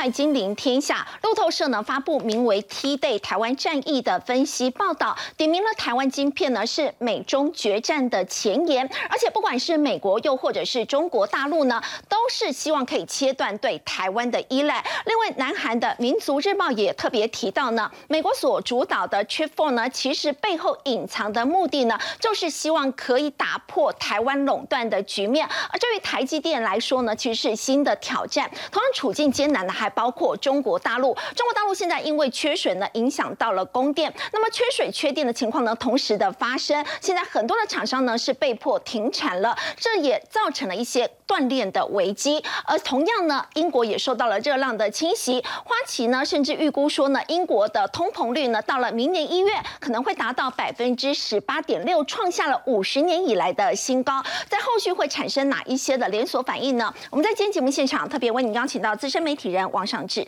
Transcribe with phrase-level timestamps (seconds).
[0.00, 14.82] 快金临天下，路透社呢发布名为《T Day 台湾战役》的分析报道，点名了台湾晶片呢是美中决战的前沿，而且不管是美国又或者是中国大陆呢，都是希望可以切断对台湾的依赖。
[15.04, 25.46] 另外，南韩的《民族日报》也特别提到呢，美国所主导的 Chip Four 呢，其实背后隐藏的目的呢，就是希望可以打破台湾垄断的局面。
[25.70, 28.50] 而对于台积电来说呢，其实是新的挑战。
[28.72, 31.14] 同样处境艰难的还包括中国大陆。
[31.36, 34.12] 中国大陆现在因为缺水呢，影响到了供电。
[34.32, 36.84] 那么缺水缺电的情况呢，同时的发生。
[37.00, 42.42] 现在很多的厂商呢是被迫停产了，这也造成了一些断炼的危机。
[42.64, 45.40] 而同样呢，英国也受到了热浪的侵袭。
[45.64, 54.20] 花旗呢甚至预估说呢，英国的通膨率呢到了明年一月可能会达到百分之十八点六，创下了五十年以来的新高。
[54.48, 56.92] 在后续会产生哪一些的连锁反应呢？
[57.10, 60.26] 我们在今天节目现场特别为你邀请到资深媒体人王尚志、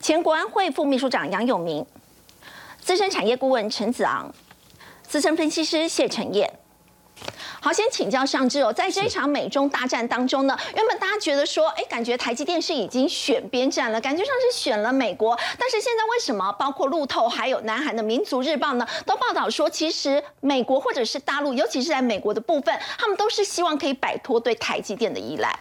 [0.00, 1.86] 前国安会副秘书长杨永明、
[2.78, 4.30] 资深产业顾问陈子昂、
[5.02, 6.59] 资深分析师谢承彦。
[7.62, 25.54] 好，先请教尚志哦，在这一场美中大战当中呢，原本大家觉得说，哎，感觉台积电是已经选边站了，感觉上是选了美国，但是现在为什么包括路透还有南韩的民族日报呢，都报道说，其实美国或者是大陆，尤其是在美国的部分，他们都是希望可以摆脱对台积电的依赖。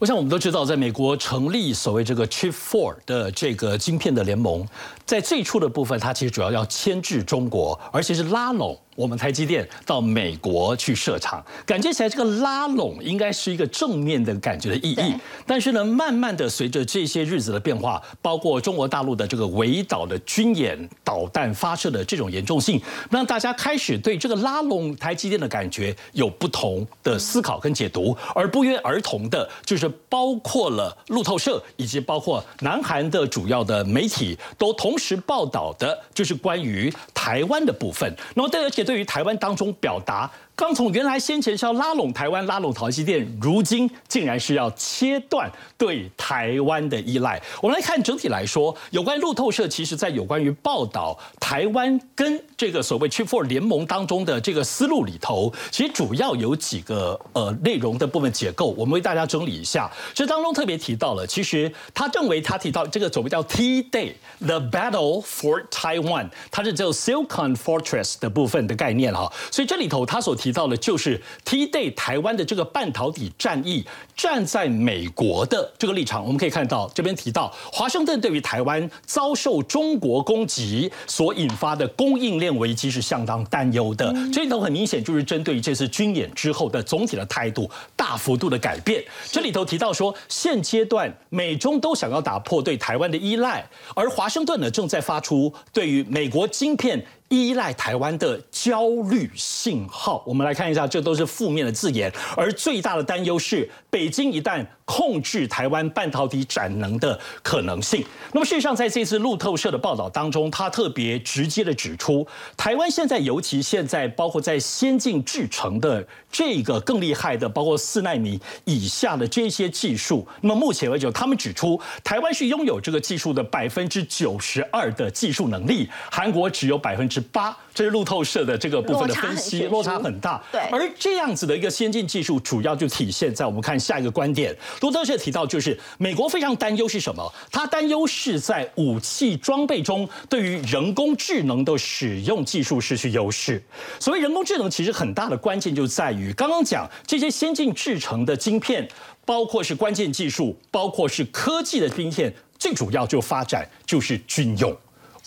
[0.00, 4.66] 我想我们都知道，在美国成立所谓这个 Chip Four 的这个晶片的联盟，
[5.06, 8.76] 在最初的部分，它其实主要要牵制中国，而且是拉拢。
[8.94, 15.14] 我们台积电到美国去设厂，感觉起来这个拉拢应该是一个正面的感觉的意义。
[15.44, 28.16] 但是呢，慢慢的随着这些日子的变化，包括中国大陆的这个围岛的军演、导弹发射的这种严重性，让大家开始对这个拉拢台积电的感觉有不同的思考跟解读。
[28.32, 38.14] 而不约而同的，就是包括了路透社以及包括南韩的主要的媒体，都同时报道的，就是关于台湾的部分。
[38.34, 38.83] 那么，而且。
[38.84, 40.30] 对于台湾当中表达。
[40.56, 47.42] 刚从原来先前是要拉拢台湾、拉拢台积电，如今竟然是要切断对台湾的依赖。
[47.60, 59.90] 我们来看整体来说，有关路透社其实在有关于报道台湾跟这个所谓 Chip for 联盟当中的这个思路里头，其实主要有几个呃内容的部分结构，我们为大家整理一下。
[60.14, 69.32] 这当中特别提到了，其实他认为他提到这个所谓叫 T Day，The Battle for Taiwan，它是叫 Silicon Fortress 的部分的概念哈。
[69.50, 73.84] 所以这里头他所提到的就是 T Day 台湾的这个半导体战役，
[74.16, 84.14] 站在美国的这个立场，我们可以看到这边提到，华盛顿对于台湾遭受中国攻击所引发的供应链危机是相当担忧的。
[84.32, 89.02] 这里头很明显就是针对这次军演之后的总体的态度大幅度的改变。
[89.30, 97.04] 这里头提到说，现阶段美中都想要打破对台湾的依赖，而华盛顿呢正在发出对于美国晶片。
[97.28, 102.12] 依赖台湾的焦虑信号，我们来看一下，这都是负面的字眼。
[102.36, 108.04] 而最大的担忧是，北京一旦控制台湾半导体产能的可能性。
[108.32, 120.26] 那么，事实上，在这次路透社的报道当中，他特别直接的指出，台湾现在，尤其现在，包括在先进制程的这个更厉害的，包括四纳米以下的这些技术。
[120.40, 127.20] 那么，目前为止，他们指出，台湾是拥有这个技术的百分之九十二的技术能力，韩国只有百分之。
[127.32, 130.40] 八，这是路透社的这个部分的分析，落差很大。
[130.52, 134.56] 对，而这样子的一个先进技术，主要就体现在我们看下一个观点。
[134.80, 137.32] 路透社提到，就是美国非常担忧是什么？
[137.50, 143.60] 他担忧是在武器装备中，对于人工智能的使用技术失去优势。
[143.98, 148.88] 所谓人工智能，其实很大的关键就在于刚刚讲这些先进制成的晶片，
[149.24, 154.70] 包括是关键技术，包括是科技的晶片，最主要就发展就是军用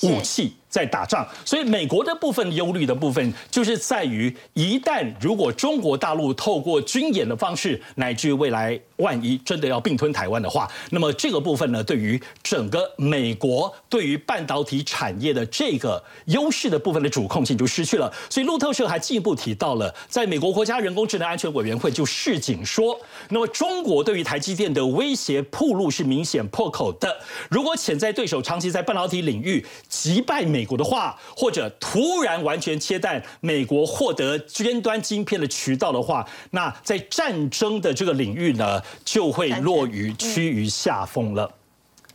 [0.03, 0.53] 武器。
[0.69, 18.13] 在打仗，所以美国的部分忧虑的部分，就是在于一旦如果中国大陆透过军演的方式，乃至于未来万一真的要并吞台湾的话，那么这个部分呢，对于整个美国对于半导体产业的这个优势的部分的主控性就失去了。
[18.29, 22.99] 所以路透社还进一步提到了，在美国国家人工智能安全委员会就示警说，
[23.29, 27.17] 那么中国对于台积电的威胁铺路是明显破口的。
[27.49, 41.47] 如果潜在对手长期在半导体领域击败美，美国的话，或者突然完全切断美国获得尖端晶片的渠道的话，那在战争的这个领域呢，就会落于趋于下风了。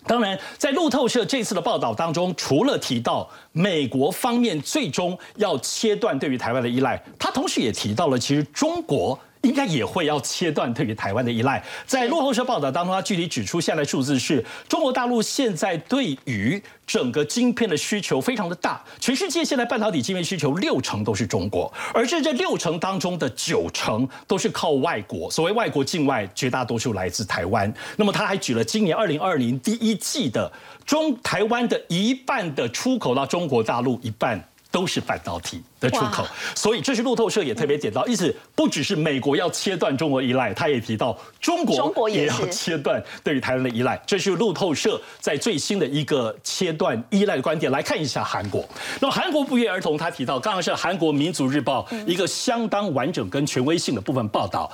[0.09, 9.17] 当然，在路透社这次的报道当中，除了提到美国方面最终要切断对于台湾的依赖，他同时也提到了，其实中国。
[9.43, 11.63] 应该也会要切断对于台湾的依赖。
[11.87, 25.31] 在路透社报道当中，他具体指出，现在数字是中国大陆现在对于整个晶片的需求非常的大，全世界现在半导体晶片需求六成都是中国，而这这六成当中的九成都是靠外国。
[25.31, 27.73] 所谓外国境外，绝大多数来自台湾。
[27.97, 30.51] 那么他还举了今年二零二零第一季的
[30.87, 34.43] 中台湾的一半的出口到中国大陆，一半。
[34.73, 36.27] 都是半导体的出口，
[36.57, 44.03] 所以这是路透社也特别点到，意思不只是美国要切断中国依赖，他也提到中国也要切断对于台湾的依赖。
[44.07, 47.71] 这是路透社在最新的一个切断依赖的观点。
[47.71, 48.67] 来看一下韩国，
[48.99, 54.73] 那么韩国不约而同，他提到刚刚是韩国民族日报一个相当完整跟权威性的部分报道。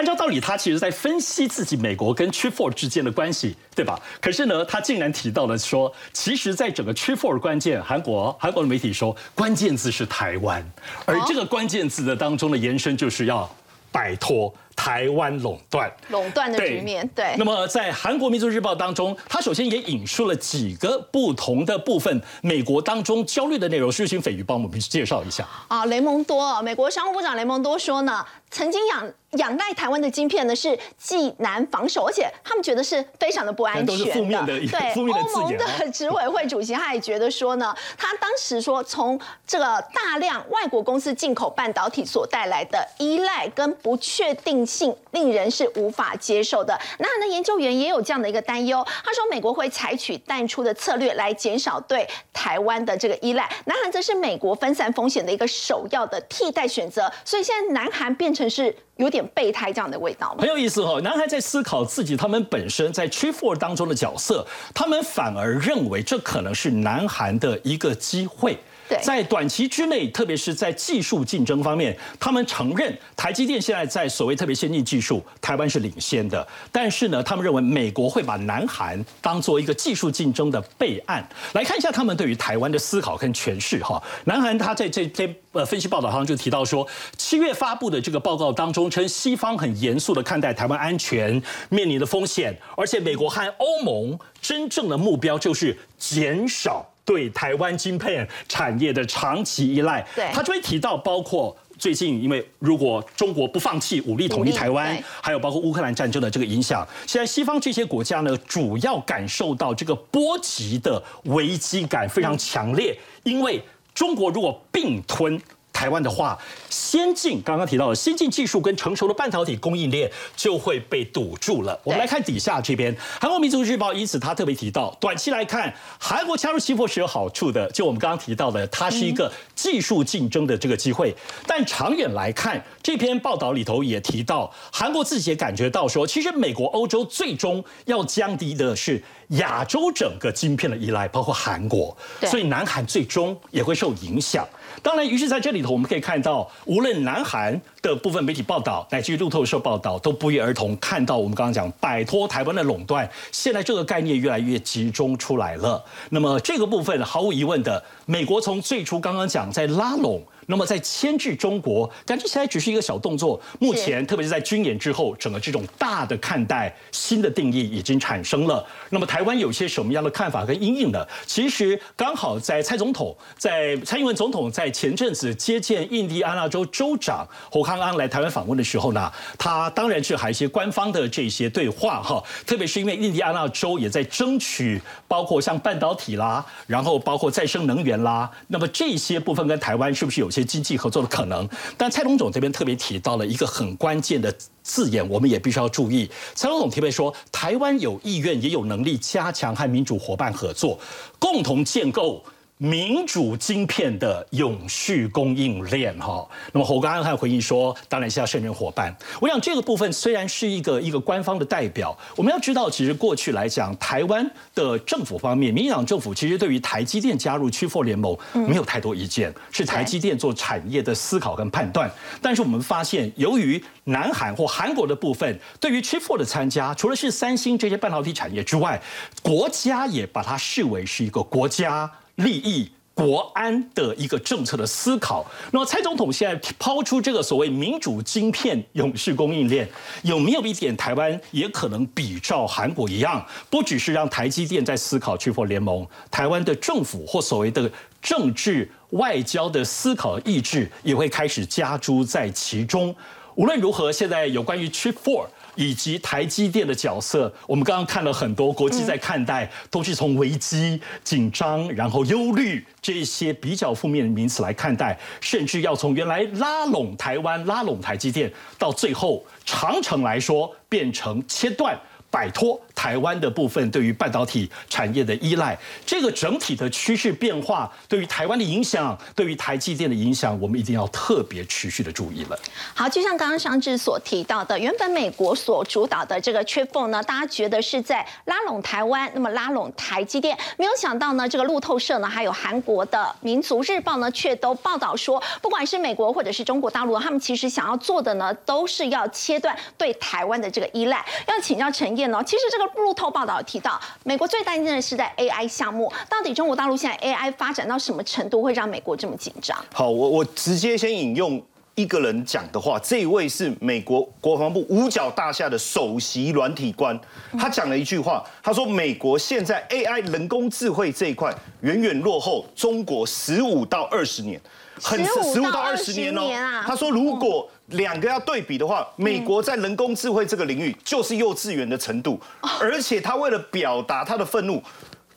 [0.00, 4.00] 按照道理，他其实在分析自己美国跟 Trip Four 之间的关系，对吧？
[4.18, 10.66] 可是呢，他竟然提到了说，其实，在整个 Trip Four 关键，韩国韩国的媒体说，关键字是台湾，
[11.04, 13.46] 而这个关键字的当中的延伸就是要
[13.92, 14.50] 摆脱。
[14.80, 17.34] 台湾垄断，垄断的局面，对。
[17.36, 23.92] 那么在韩国民族日报当中，他首先也引述了几个不同的部分，美国当中焦虑的内容。
[23.92, 25.46] 是请斐宇帮我们介绍一下。
[25.68, 34.46] 啊，雷蒙多，美国商务部长雷蒙多说呢，曾经仰仰赖台湾的晶片呢是既难防守，而且他们觉得是非常的不安全的。
[34.46, 44.64] 对，欧盟的执委会主席他也觉得说呢，他当时说从这个大量外国公司进口半导体所带来的依赖跟不确定。
[44.70, 46.78] 性令人是无法接受的。
[46.98, 53.50] 那的研究员也有这样的一个担忧，他说美国会采取淡出的策略来减少对台湾的这个依赖。
[53.64, 57.10] 南韩则是美国分散风险的一个首要的替代选择。
[57.24, 60.36] 所以现在南韩变成是有点备胎这样的味道。
[60.38, 68.58] 很有意思哦，南韩在思考自己他们本身在 Tree Four 当中的角色，他们反而认为这可能是南韩的一个机会。
[69.02, 76.46] 在短期之内，特别是在技术竞争方面，他们承认台积电现在在所谓特别先进技术，台湾是领先的。
[76.72, 81.26] 但是呢，他们认为美国会把南韩当做一个技术竞争的备案。
[81.52, 84.02] 来看一下他们对于台湾的思考跟诠释哈。
[84.24, 86.86] 南韩他在这篇呃分析报道上就提到说，
[87.16, 96.86] 七月发布的这个报告当中称，西方很严肃的看待台湾安全面临的风险，而且美国和欧盟真正的目标就是减少。
[97.04, 113.62] 对台湾晶片产业的长期依赖，他就会提到，包括最近，因为如果中国不放弃武力统一台湾，还有包括乌克兰战争的这个影响，现在西方这些国家呢，主要感受到这个波及的危机感非常强烈，因为
[113.94, 115.40] 中国如果并吞。
[115.80, 116.38] 台湾的话，
[116.68, 121.80] 先进刚刚提到的先进技术跟成熟的半导体供应链就会被堵住了。
[121.82, 131.16] 我们来看底下这边，韩国民族日报，因此他特别提到，短期来看，韩国加入期货是有好处的，就我们刚刚提到的，它是一个技术竞争的这个机会。
[131.46, 144.46] 但长远来看，这篇报道里头也提到，韩国自己也感觉到说，其实美国、欧洲最终要降低的是亚洲整个晶片的依赖，包括韩国，所以南韩最终也会受影响。
[144.82, 155.84] 当然，于是在这里头，我们可以看到，无论南韩的部分媒体报道，乃至于路透社报道，都不约而同看到我们刚刚讲摆脱台湾的垄断，现在这个概念越来越集中出来了。
[156.10, 160.22] 那么这个部分毫无疑问的，美国从最初刚刚讲在拉拢。
[160.50, 163.40] 那么在牵制中国，感觉起来只是一个小动作。
[163.60, 168.66] 目前，特别是在军演之后，整个这种大的看待新的定义已经产生了。
[168.88, 171.06] 那么台湾有些什么样的看法跟阴影呢？
[171.24, 182.20] 其实刚好在蔡总统在蔡英文总统在前阵子接见印第安纳州州长侯康安来台湾访问的时候呢，他当然是还一些官方的这些对话哈。
[182.44, 190.39] 特别是因为印第安纳州也在争取，包括像半导体啦，然后包括再生能源啦，那么这些部分跟台湾是不是有些？
[190.44, 196.10] 经济合作的可能，但蔡总这边特别提到了一个很关键的字眼，我们也必须要注意。
[196.34, 200.78] 蔡总统特别说，台湾有意愿也有能力加强和民主伙伴合作，
[201.18, 202.22] 共同建构。
[202.62, 208.94] 民主晶片的永续供应链，哈，那么侯刚安还回应说，当然是要胜任伙伴。
[209.18, 221.90] 我想这个部分虽然是一个一个官方的代表，我们要知道，其实过去来讲，台湾的政府方面，民进党政府其实对于台积电加入区货联盟没有太多意见，是台积电做产业的思考跟判断。
[222.20, 228.78] 但是我们发现，由于南韩或韩国的部分对于区货的参加，除了是三星这些半导体产业之外，
[229.22, 231.90] 国家也把它视为是一个国家。
[232.22, 235.24] 利益、国安的一个政策的思考。
[235.52, 239.68] 那么，蔡总统现在抛出这个所谓民主晶片永续供应链，
[240.02, 247.70] 有没有一点台湾也可能比照韩国一样，不只是让台积电在思考去破联盟，台湾的政府或所谓的
[248.02, 252.94] 政治外交的思考意志也会开始加诸在其中。
[253.36, 271.78] 无论如何，现在有关于 Chip Four 以及台积电的角色，我们刚刚看了很多国际在看待，都是从危机、紧张，然后忧虑这些比较负面的名词来看待，甚至要从原来拉拢台湾、拉拢台积电，到最后长城来说变成切断。
[272.12, 282.38] 摆脱台湾的部分对于半导体产业的依赖，这个整体的趋势变化对于台湾的影响，对于台积电的影响，我们一定要特别持续的注意了。
[282.74, 301.04] 好，就像刚刚商志所提到的，原本美国所主导的这个 Chip Four 呢，大家觉得是在拉拢台湾，那么拉拢台积电，没有想到呢，这个路透社呢，还有韩国的民族日报呢，却都报道说，不管是美国或者是中国大陆，他们其实想要做的呢，都是要切断对台湾的这个依赖。
[301.28, 302.24] 要请教陈燕呢。
[302.24, 309.56] 其实这个路透报道提到，美国最担心的是在 AI 项目，到底中国大陆现在 AI 发展到什么程度，会让美国这么紧张？
[309.72, 311.42] 好，我我直接先引用
[311.74, 316.98] 一个人讲的话，这位是美国国防部五角大厦的首席软体官，
[317.38, 324.38] 他讲了一句话，他说美国现在 AI 人工智慧这一块远远落后中国十五到二十年，
[324.82, 326.28] 很十五到二十年哦。
[326.66, 332.20] 他说如果两个要对比的话，美国在人工智慧这个领域就是幼稚园的程度，
[332.60, 334.62] 而且他为了表达他的愤怒、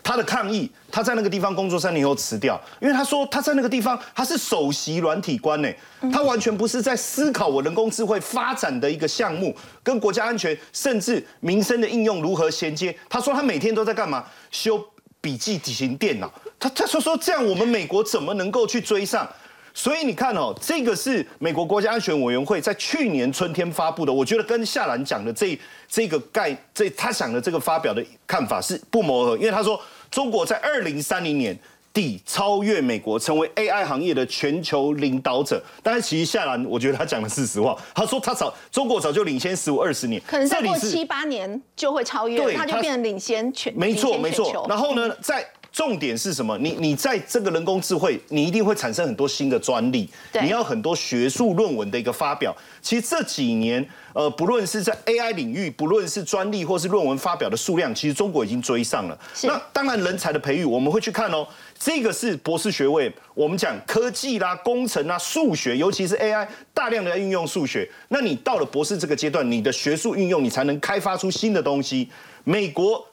[0.04, 5.70] 他的抗议，他在那个地方工作三年后辞掉，因为他说他在那个地方他是首席软体官呢，
[6.12, 12.96] 他完全不是在思考我人工智慧发展的一个项目跟国家安全甚至民生的应用如何衔接。
[13.10, 14.24] 他说他每天都在干嘛？
[14.52, 14.80] 修
[15.22, 16.32] 笔记型电脑。
[16.60, 19.28] 他他说说这样我们美国怎么能够去追上？
[19.74, 25.58] 所以你看哦，这个是美国国家安全委员会在去年春天发布的，我觉得跟夏兰讲的这
[25.90, 29.80] 这个概这他想的这个发表的看法是不谋而合，因为他说
[30.12, 31.58] 中国在二零三零年
[31.92, 35.64] 底超越美国，成为 AI 行业的全球领导者。
[35.82, 44.66] 但是其实夏兰我觉得他讲的是实话，他说他早中国早就领先十五二十年，可能再过七八年就会超越，他就变成领先全没错没错。
[44.70, 46.56] 然后呢，在重点是什么？
[46.60, 50.08] 你你在这个人工智慧，你一定会产生很多新的专利，
[50.40, 52.56] 你要很多学术论文的一个发表。
[52.80, 59.20] 其实这几年，呃，不论是在 AI 领域，不论是专利或是论文发表的数量，其实中国已经追上了。
[59.42, 61.48] 那当然，人才的培育我们会去看哦。
[61.80, 67.90] 这个是博士学位，我们讲科技啦、工程啦、数学，尤其是 AI，大量的在运用数学。
[68.10, 72.10] 那你到了博士这个阶段，你的学术运用，你才能开发出新的东西。
[72.44, 73.04] 美国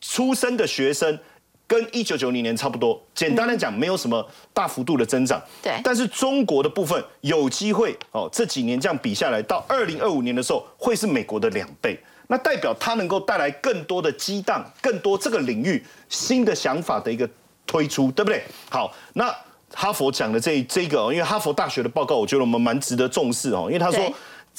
[0.00, 1.18] 出生的学生。
[1.68, 5.40] 跟一九九零年差不多，简单的讲，没有什么大幅度的增长。
[5.62, 12.00] 对，但是中国的部分有机会哦，这几年这样比下来，到二零二五年的时候，会是美国的两倍。
[12.26, 17.28] 那代表它能够带来更多的激荡，更多这个领域新的想法的一个
[17.66, 18.42] 推出，对不对？
[18.70, 19.30] 好，那
[19.74, 24.10] 哈佛讲的这这个，因为哈佛大学的报告，我觉得我们蛮值得重视哦，因为他说。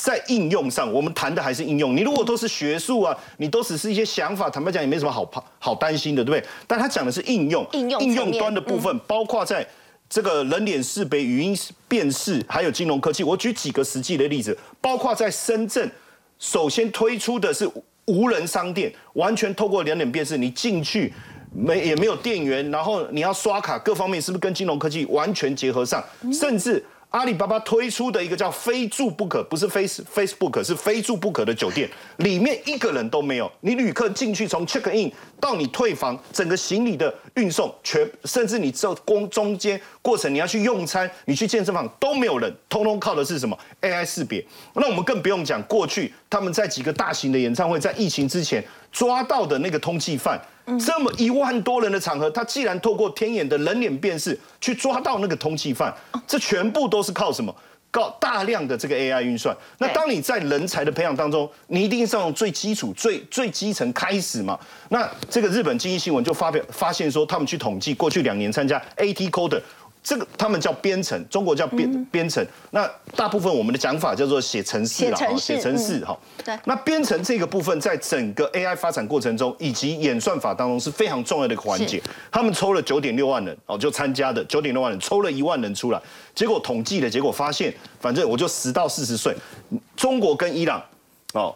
[0.02, 1.94] 在应用上，我们谈的还是应用。
[1.94, 6.50] 你如果都是学术啊，你都只是一些想法，坦白讲也没什么好怕、好担心的，对不对？
[6.66, 9.68] 但他讲的是应用，应用应用端的部分，包括在
[10.10, 11.54] 这个人脸识别、语音
[11.90, 13.26] 辨识，还有金融科技。
[13.26, 15.92] 我举几个实际的例子，包括在深圳，
[16.40, 17.70] 首先推出的是
[18.06, 21.14] 无人商店，完全透过人脸辨识，你进去
[21.54, 26.02] 没也没有店员，然后你要刷卡，各方面是不是跟金融科技完全结合上，
[26.32, 26.82] 甚至。
[27.10, 33.52] 阿里巴巴推出的一个叫“非住不可”，不是 Face Facebook，是非住不可的酒店，里面一个人都没有。
[33.62, 44.46] 你旅客进去，从 check in 到你退房，整个行李的运送，全甚至你这公中间过程，你要去用餐，你去健身房都没有人，通通靠的是什么 AI 识别。
[44.76, 50.40] 那我们更不用讲，过去他们在几个大型的演唱会，在疫情之前抓到的那个通缉犯。
[50.80, 55.92] 这么一万多人的场合，他既然透过天眼的人脸辨识去抓到那个通缉犯，
[56.28, 57.54] 这全部都是靠什么？
[57.92, 59.56] 靠大量的这个 AI 运算。
[59.80, 64.60] 那当你在人才的培养当中，你一定是从最基础、最最基层开始嘛？
[64.90, 69.60] 那这个日本经济新闻就发表发现说，他们去统计过去两年参加 AT Code。
[70.10, 72.44] 这个他们叫编程，中国叫编编程。
[72.72, 76.18] 那大部分我们的讲法叫做写程式了，写程式哈。
[76.44, 76.58] 对。
[76.66, 82.02] 那编程这个部分，在整个 AI 发展过程中，以及演算法当中是非常重要的一个环节。
[82.32, 86.02] 他们抽了九点六万人哦，就参加的九点六万人，抽了一万人出来，
[86.34, 89.36] 结果统计的结果发现，反正我就十到四十岁，
[89.96, 90.84] 中国跟伊朗
[91.34, 91.56] 哦，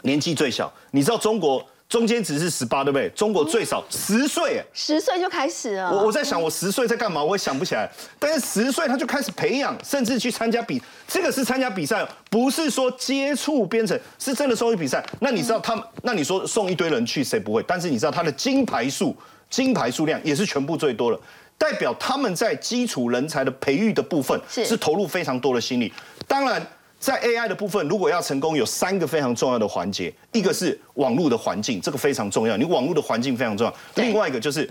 [0.00, 0.72] 年纪最小。
[0.92, 1.62] 你知道中国？
[1.88, 3.08] 中间只是十八，对不对？
[3.10, 5.90] 中国最少十岁，十岁就开始了。
[5.90, 7.24] 我我在想，我十岁在干嘛？
[7.24, 7.90] 我也想不起来。
[8.18, 15.02] 但是十岁他就开始培养，甚至去参加比，这个是参加比赛，不是说接触编程，是真的送去比赛。
[15.20, 15.82] 那你知道他们？
[16.02, 17.64] 那你说送一堆人去，谁不会？
[17.66, 19.16] 但是你知道他的金牌数、
[19.48, 21.18] 金牌数量也是全部最多的，
[21.56, 25.90] 代表他们在基础人才的培育的部分是投入非常多的心力。
[26.26, 26.64] 当然。
[26.98, 33.74] 在 AI 的部分，如果要成功，有三个非常重要的环节，一个是网络的环境，这个非常重要，你网络的环境非常重要。
[33.94, 34.68] 另外一个就是。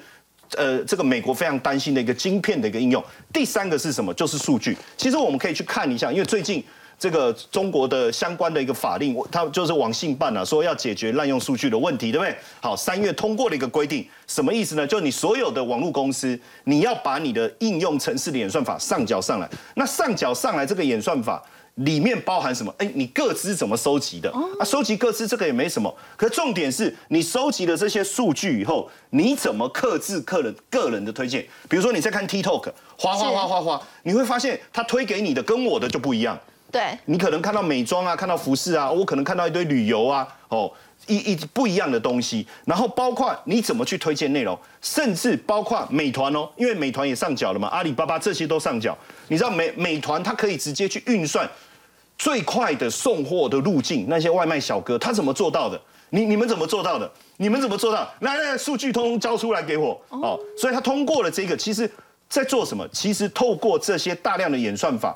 [0.56, 3.04] 呃，这个美国非常担心的一个晶片的一个应用。
[3.34, 4.14] 第三个是什么？
[4.14, 4.78] 就是数据。
[4.96, 6.64] 其实我们可以去看一下，因为最近
[6.98, 12.34] 这个中国的相关的一个法令，它就是网信办啊，说要解决滥用数据的问题，对不对？
[12.62, 14.88] 好，三月通过了一个规定，什么意思呢？
[14.88, 19.50] 就你所有的网络公司，你要把你的应用城市的演算法上缴上来。
[19.76, 21.44] 那上缴上来这个演算法。
[21.78, 22.74] 里面包含什么？
[22.80, 24.32] 哎，你各资怎么收集的？
[24.60, 31.46] 啊，收集各资这个也没什么，可重点是你收集了这些数据以后，你怎么克制客人个人的推荐？
[31.70, 36.38] 比如说你在看 TikTok，哗哗哗哗哗，你会发现他推给你的跟我的就不一样。
[36.72, 40.70] 对，你可能看到美妆啊，看到服饰啊，我可能看到一堆旅游啊，哦，
[41.06, 42.46] 一一不一样的东西。
[42.66, 48.98] 然后包括你怎么去推荐内容，甚至包括美团哦，因为美团也上缴了嘛，阿里巴巴这些都上缴。
[49.30, 51.48] 你知道美美团它可以直接去运算。
[52.18, 55.80] 最快的送货的路径，那些外卖小哥他怎么做到的？
[56.10, 57.10] 你你们怎么做到的？
[57.38, 58.10] 你们怎么做到？
[58.22, 60.40] 来来，数据通通交出来给我哦。
[60.58, 61.90] 所以他通过了这个，其实
[62.30, 62.88] 在做什么？
[62.90, 65.16] 其实透过这些大量的演算法。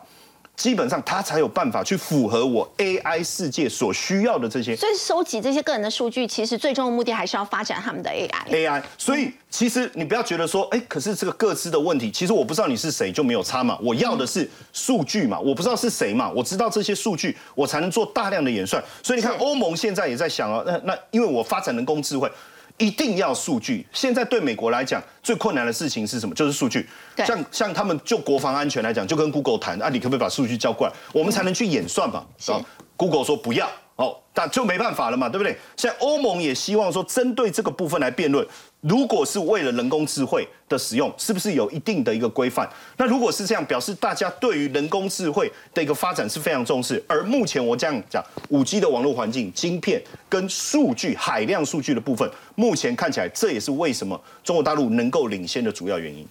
[0.62, 4.76] 基本上，它才有办法去符合我 AI 世界所需要的这些。
[4.76, 8.30] 所以，收集这些个人的数据，其实最终的目的还是要发展他们的 AI。
[8.52, 8.84] AI。
[8.96, 13.76] 所以，其实你不要觉得说，哎，可是这个各自的问题，其实我不知道你是谁就没有差嘛。
[13.82, 18.84] 我要的是数据嘛，我不知道是谁嘛，我知道这些数据，我才能做大量的演算。
[19.02, 22.32] 所以你看，欧盟现在也在想啊，那那因为我发展人工智慧。
[22.82, 23.86] 一定要数据。
[23.94, 26.34] 现在对美国来讲，最困难的事情是什么？
[26.34, 26.90] 就是数据。
[27.18, 32.26] 像像他们就国防安全来讲，就跟 Google 谈啊，你可不可以把数据交过来，我们才能去演算嘛。
[32.40, 32.52] 是。
[32.98, 35.56] Google 说不要，哦，但就没办法了嘛，对不对？
[35.78, 38.46] 现在欧盟也希望说，针对这个部分来辩论。
[38.82, 42.68] 如果是为了人工智慧的使用，是不是有一定的一个规范？
[42.98, 47.04] 那如果是这样，表示大家对于人工智慧的一个发展是非常重视。
[47.08, 56.26] 而目前我这样讲，五 G 的网络环境、晶片跟数据、海量数据的部分，目前看起来这也是为什么中国大陆能够领先的主要原因。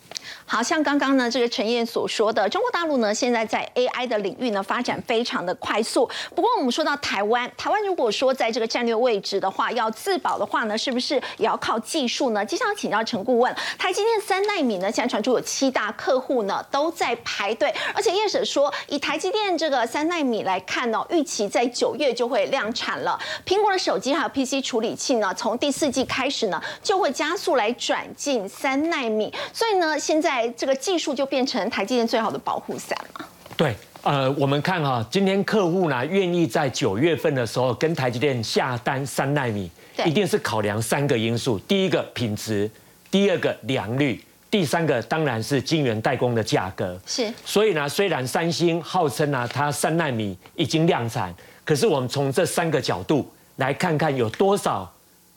[0.47, 6.09] 好像刚刚呢，这个陈燕所说的，中国大陆呢现在在 AI 的领域呢发展非常的快速。
[6.35, 12.45] 不过我们说到台湾，台湾如果说在这个战略位置的话，要自保的话呢，是不是也要靠技术呢？
[12.45, 23.19] 接下来请教陈顾问，台积电三纳米呢，现在传出有七大客户呢都在排队，而且叶舍说，以台积电这个三纳米来看呢，预期在九月就会量产了。
[23.45, 30.49] 苹果的手机还有 PC 处理器呢，从第四季开始呢就会加速来转进三纳米，所以呢，现在。
[30.61, 33.25] 这个技术就变成台积电最好的保护伞嘛？
[33.57, 39.71] 对，呃，我们看哈，今天客户呢愿意在九月份的时候跟台积电下单三纳米，
[40.05, 42.71] 一定是考量三个因素：第一个品质，
[43.11, 46.99] 第二个良率，第三个当然是晶圆代工的价格。
[47.07, 47.33] 是。
[47.45, 54.91] 所以呢，虽然三星号称呢它三纳米已经量产，可是我们从这三个角度来看看有多少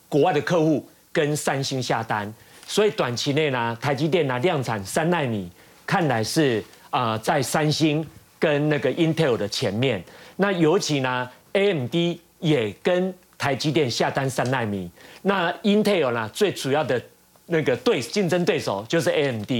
[0.08, 2.32] 国外的客户跟三星下单。
[2.66, 5.50] 所以短期内呢，台积电呢量产三纳米，
[5.86, 8.06] 看来是啊在三星
[8.40, 10.02] 跟那个 Intel 的前面。
[10.38, 11.94] 那尤其呢，AMD
[12.40, 14.90] 也跟台积电下单三纳米。
[15.24, 17.02] 那 Intel 呢最主要的
[17.46, 19.52] 那个对竞争对手就是 AMD，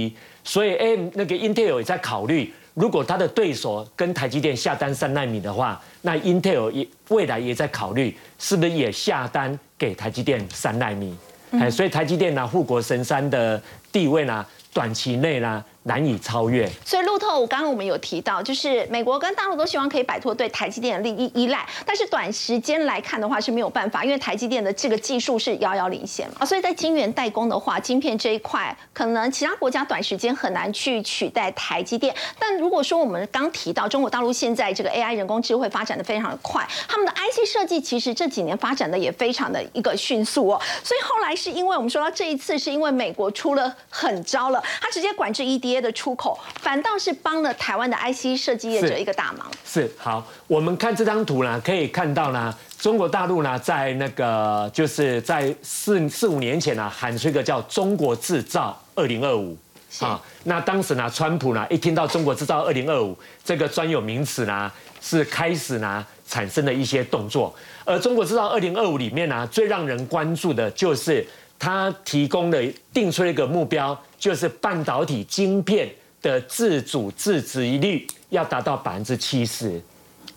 [0.42, 11.16] 所以 AM 那个 Intel 也在考虑，如果他的对手跟台积电下单三纳米的话，那 Intel 也未来也在考虑，是不是也下单给台积电三纳米。
[11.52, 15.64] 哎，所以台积电呢，护国神山的地位呢，短期内呢。
[15.84, 16.68] 难以超越。
[16.84, 26.44] 所以路透，刚刚我们有提到，就是美国跟大陆都希望可以摆脱对台积电的利益依赖，但是短时间来看的话是没有办法，因为台积电的这个技术是遥遥领先嘛。
[26.44, 32.14] 所以在晶圆代工的话，晶片这一块，可能其他国家短时间很难去取代台积电。
[32.38, 40.60] 但如果说我们刚提到中国大陆现在这个 AI 人工智慧发展的非常的快，他们的 IC 设计其实这几年发展的也非常的一个迅速哦。
[40.82, 45.84] 所以后来是因为我们说到这一次，是因为美国出了狠招了，他直接管制 ED ED。
[45.84, 49.46] 的出口反倒是帮了台湾的 IC 设计业者一个大忙。
[49.66, 59.54] 是好，我们看这张图呢，可以看到呢，中国大陆呢，在那个就是在四四五年前呢，喊出一个叫“中国制造二零二五”
[60.00, 60.18] 啊。
[60.44, 67.54] 那当时呢，川普呢一听到“中国制造二零二五”这个专有名词呢，是开始呢产生了一些动作。
[67.84, 71.26] 而“中国制造二零二五”里面呢，最让人关注的就是
[71.58, 72.58] 他提供了
[72.94, 74.00] 定出了一个目标。
[74.24, 75.86] 就是半导体晶片
[76.22, 79.78] 的自主自给率要达到百分之七十，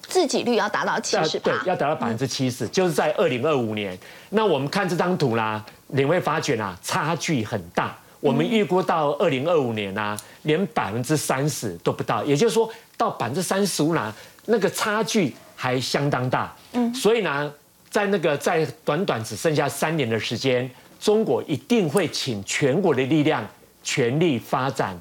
[0.10, 3.98] 自给率要达到七十，对，要达到百分之七十，就是在二零二五年。
[4.32, 7.98] 那我们看这张图啦，你会发觉啊，差距很大。
[8.20, 14.14] 我们预估到二零二五年啊，连百分之三十都不到，也就是说到百分之三十五呢，
[14.48, 16.54] 那个差距还相当大。
[16.74, 17.50] 嗯，所以呢，
[17.90, 20.70] 在那个在短短只剩下三年的时间，
[21.00, 23.48] 中国一定会请全国的力量
[23.88, 25.00] 全力发展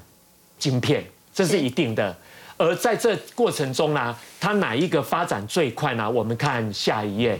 [0.57, 2.15] 晶片，这是一定的。
[2.55, 6.09] 而在这过程中呢，它哪一个发展最快呢？
[6.09, 7.37] 我们看下一页，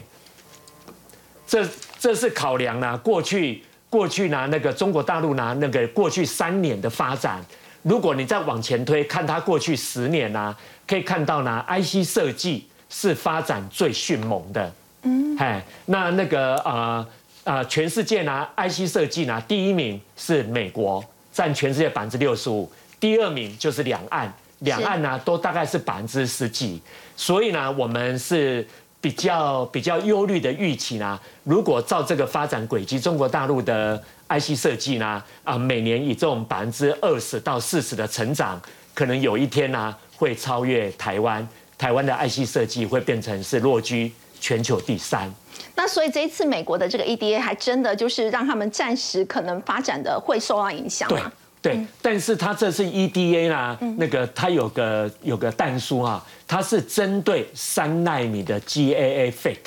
[1.48, 1.66] 这
[1.98, 7.42] 这是考量呢过去过去呢那个中国大陆呢那个过去三年的发展。
[7.84, 10.54] 如果你再往前推，看它过去十年呢，
[10.86, 14.74] 可以看到呢，IC 设计是发展最迅猛的。
[15.04, 17.08] 嗯，哎，那那个呃
[17.46, 21.02] 呃，全世界呢，IC 设计呢，第一名是美国，
[21.38, 22.68] 占全世界百分之六十五，
[23.00, 24.34] 第二名就是两岸。
[24.62, 26.82] 两岸呢都大概是百分之十几，
[27.16, 28.68] 所以呢，我们是
[29.00, 31.20] 比较比较忧虑的预期呢。
[31.44, 38.60] 如果照这个发展轨迹，中国大陆的 IC 设计呢，啊，每年以这种百分之二十到四十的成长，
[38.96, 41.48] 可能有一天呢会超越台湾，
[41.78, 45.32] 台湾的 IC 设计会变成是落居全球第三。
[45.76, 51.32] 那所以这一次美国的这个 EDA 还真的就是让他们暂时可能发展的会受到影响吗？
[51.62, 59.58] 对，但是它这次 EDA 啦，那个它有个有个弹书啊，它是针对三纳米的 GAA FIT。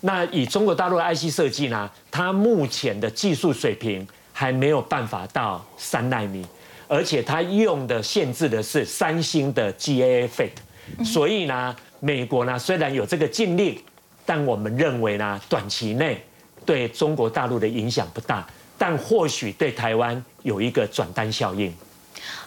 [0.00, 6.46] 那以中国大陆的 IC 设计呢，它目前的技术水平还没有办法到三纳米，
[6.86, 11.04] 而且它用的限制的是三星的 GAA FIT。
[11.04, 13.78] 所以呢，美国呢虽然有这个禁令，
[14.24, 16.22] 但我们认为呢，短期内
[16.64, 18.46] 对中国大陆的影响不大。
[18.78, 21.74] 但或许对台湾有一个转单效应。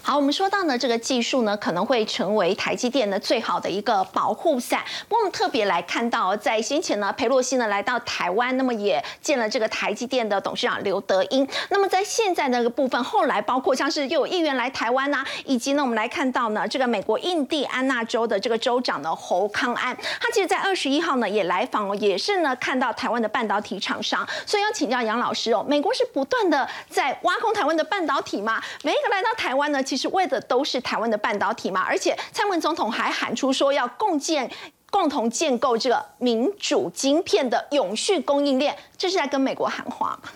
[0.10, 4.84] 好，我们说到呢，这个技术呢可能会成为台积电的最好的一个保护伞。
[5.08, 11.48] 不过我们特别来看到，在先前呢，裴洛西呢来到台湾，那么也见了这个台积电的董事长刘德英。
[11.70, 24.28] 那么在现在那个部分，后来包括像是又有议员来台湾呐，以及呢，我们来看到呢，这个美国印第安纳州的这个州长的侯康安，他其实在二十一号呢也来访哦，也是呢看到台湾的半导体厂商。
[24.48, 28.60] 所以要请教杨老师哦，美国是不断的在挖空台湾的半导体吗？
[28.82, 34.50] 每一个来到台湾呢，其实是为的都是台湾的半导体嘛，而且蔡文总统还喊出说要共建、
[34.90, 40.30] 共同建构这个民主晶片的永续供应链，这是在跟美国喊话吗？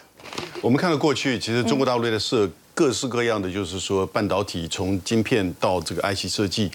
[0.62, 6.70] 我们看到过去，其实中国大陆在设各式各样的，就是说半导体从晶片到这个 IC 设计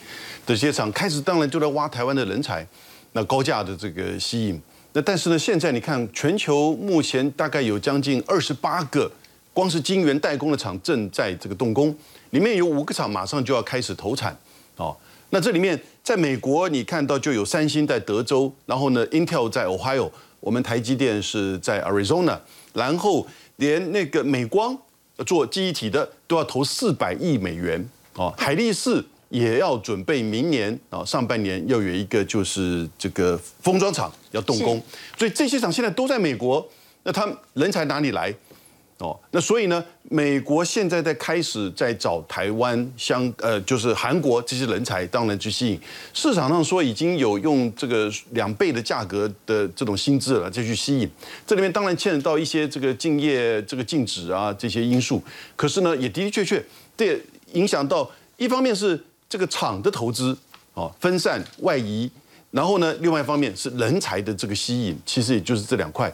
[0.46, 2.66] 的些厂，开始当然就在挖台湾的人才，
[3.12, 4.60] 那高价的这个吸引。
[4.92, 9.10] 那但是呢，现在你看，全球目前大概有将近二十八个，
[9.52, 11.94] 光是晶圆代工的厂正在这个动工。
[12.30, 14.36] 里面有五个厂马上就要开始投产，
[14.76, 14.96] 哦，
[15.30, 20.10] 那这里面在美国你看到就有三星在德州，然后呢，Intel 在 Ohio，
[20.40, 22.38] 我们台积电是在 Arizona，
[22.74, 24.76] 然后连那个美光
[25.26, 34.80] 做记忆体的都要投四百亿美元，哦，海力士也要准备明年啊上半年要有一个就是这个封装厂要动工，
[35.18, 36.66] 所以这些厂现在都在美国，
[37.02, 38.34] 那他人才哪里来？
[38.98, 45.80] 哦，那所以呢，美国现在在开始在找台湾、香呃，就是韩国这些人才，当然去吸引
[46.12, 51.08] 市场上说已经有用这个两倍的价格的这种薪资了，再去吸引。
[51.46, 55.22] 这里面当然牵扯到一些这个敬业、这个禁止啊这些因素，
[55.54, 56.64] 可是呢，也的的确确
[56.96, 60.36] 对影响到一方面是这个厂的投资
[60.74, 62.10] 哦分散外移，
[62.50, 66.12] 然后呢，另外一方面是人才的这个吸引，其实也就是这两块，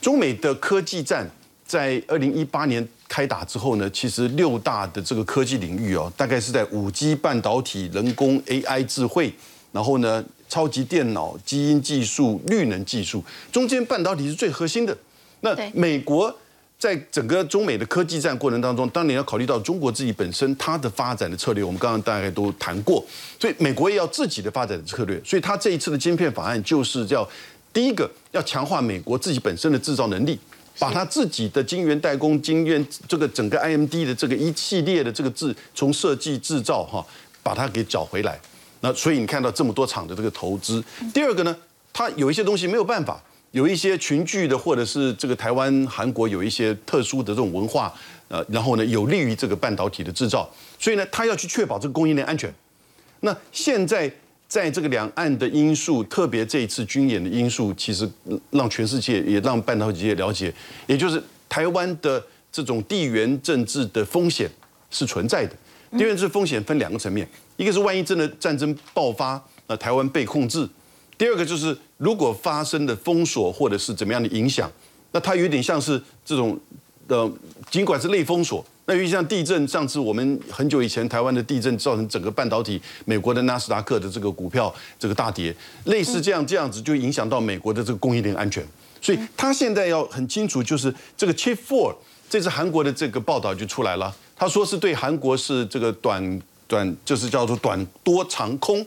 [0.00, 1.30] 中美的科技战。
[1.74, 9.34] 在二零一八年开打之后呢，其实六大的这个科技领域哦，大概是在五 G 半导体、人工 AI 智慧，
[9.72, 14.96] 然后呢，超级电脑、基因技术、绿能技术，中间半导体是最核心的。
[15.40, 16.32] 那美国
[16.78, 23.04] 在整个中美的科技战过程当中，当然要考虑到中国自己本身它的发展的策略，我们刚刚大概都谈过，
[23.40, 25.20] 所以美国也要自己的发展的策略。
[25.24, 27.28] 所以它这一次的晶片法案就是叫
[27.72, 30.38] 第一个要强化美国自己本身的制造能力。
[30.78, 37.04] 把他自己的晶圆代工、晶圆这个整个 IMD 的这个一系列的这个制，从设计制造哈，
[37.42, 38.38] 把它给找回来。
[38.80, 40.82] 那所以你看到这么多厂的这个投资。
[41.12, 41.56] 第二个呢，
[41.92, 47.94] 它有一些东西没有办法，有一些群聚的，或者是这个台湾、韩国有一些特殊的这种文化，
[48.28, 50.50] 呃，然后呢，有利于这个半导体的制造。
[50.78, 52.52] 所以呢，他要去确保这个供应链安全。
[53.20, 54.12] 那现在。
[54.54, 58.08] 在这个两岸的因素，特别这一次军演的因素，其实
[58.52, 60.54] 让全世界也让半导体业了解，
[60.86, 64.48] 也就是台湾的这种地缘政治的风险
[64.92, 65.50] 是存在的。
[65.90, 70.64] 地缘政治风险分两个层面，一个是万一真的战争爆发，那台湾被控制；
[71.18, 74.70] 第二个就是如果发生的封锁或者是怎么样的影响，
[75.10, 76.56] 那它有点像是这种
[77.08, 77.28] 呃，
[77.72, 88.62] 尽管是类封锁，那尤其像地震，上次我们很久以前台湾的地震造成整个半导体美国的纳斯达克的这个股票这个大跌，类似这样这样子就影响到美国的这个供应链安全。
[89.00, 91.94] 所以他现在要很清楚，就是这个 Chip Four，
[92.28, 98.86] 这次韩国的这个报道就出来了，他说是对韩国是这个短短就是叫做短多长空，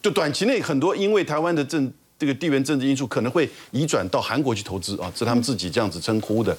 [0.00, 6.56] 就短期内很多因为台湾的政这个地缘政治因素可能会移转到韩国去投资啊，是他们自己这样子称呼的，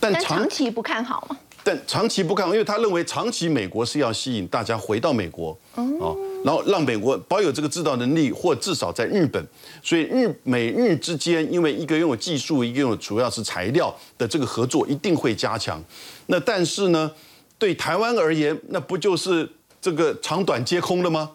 [0.00, 1.36] 但长期不看好吗？
[1.64, 9.42] 但长期不看，因为他认为长期美国是要吸引大家回到美国，哦，然后让美国保有这个制造能力，或至少在日本，
[9.82, 15.82] 所以日美日之间，因为一个拥有技术，一个拥有主要是材料的这个合作一定会加强。
[16.26, 17.10] 那但是呢，
[17.58, 19.48] 对台湾而言，那不就是
[19.80, 21.30] 这个长短皆空了吗？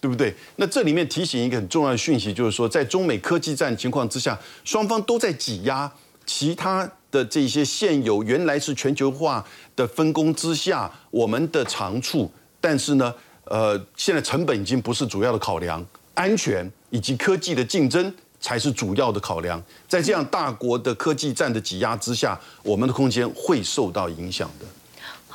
[0.00, 0.34] 对不对？
[0.56, 5.92] 那这里面提醒一个很重要的讯息，就是说，在中美科技战情况之下，双方都在挤压
[6.24, 6.90] 其他。
[7.10, 13.14] 的这些现有原来是全球化的分工之下，我们的长处，但是呢，
[13.44, 19.62] 呃，现在成本已经不是主要的考量，安全以及科技的竞争才是主要的考量。
[19.88, 24.66] 在这样大国的科技战的挤压之下，我们的空间会受到影响的。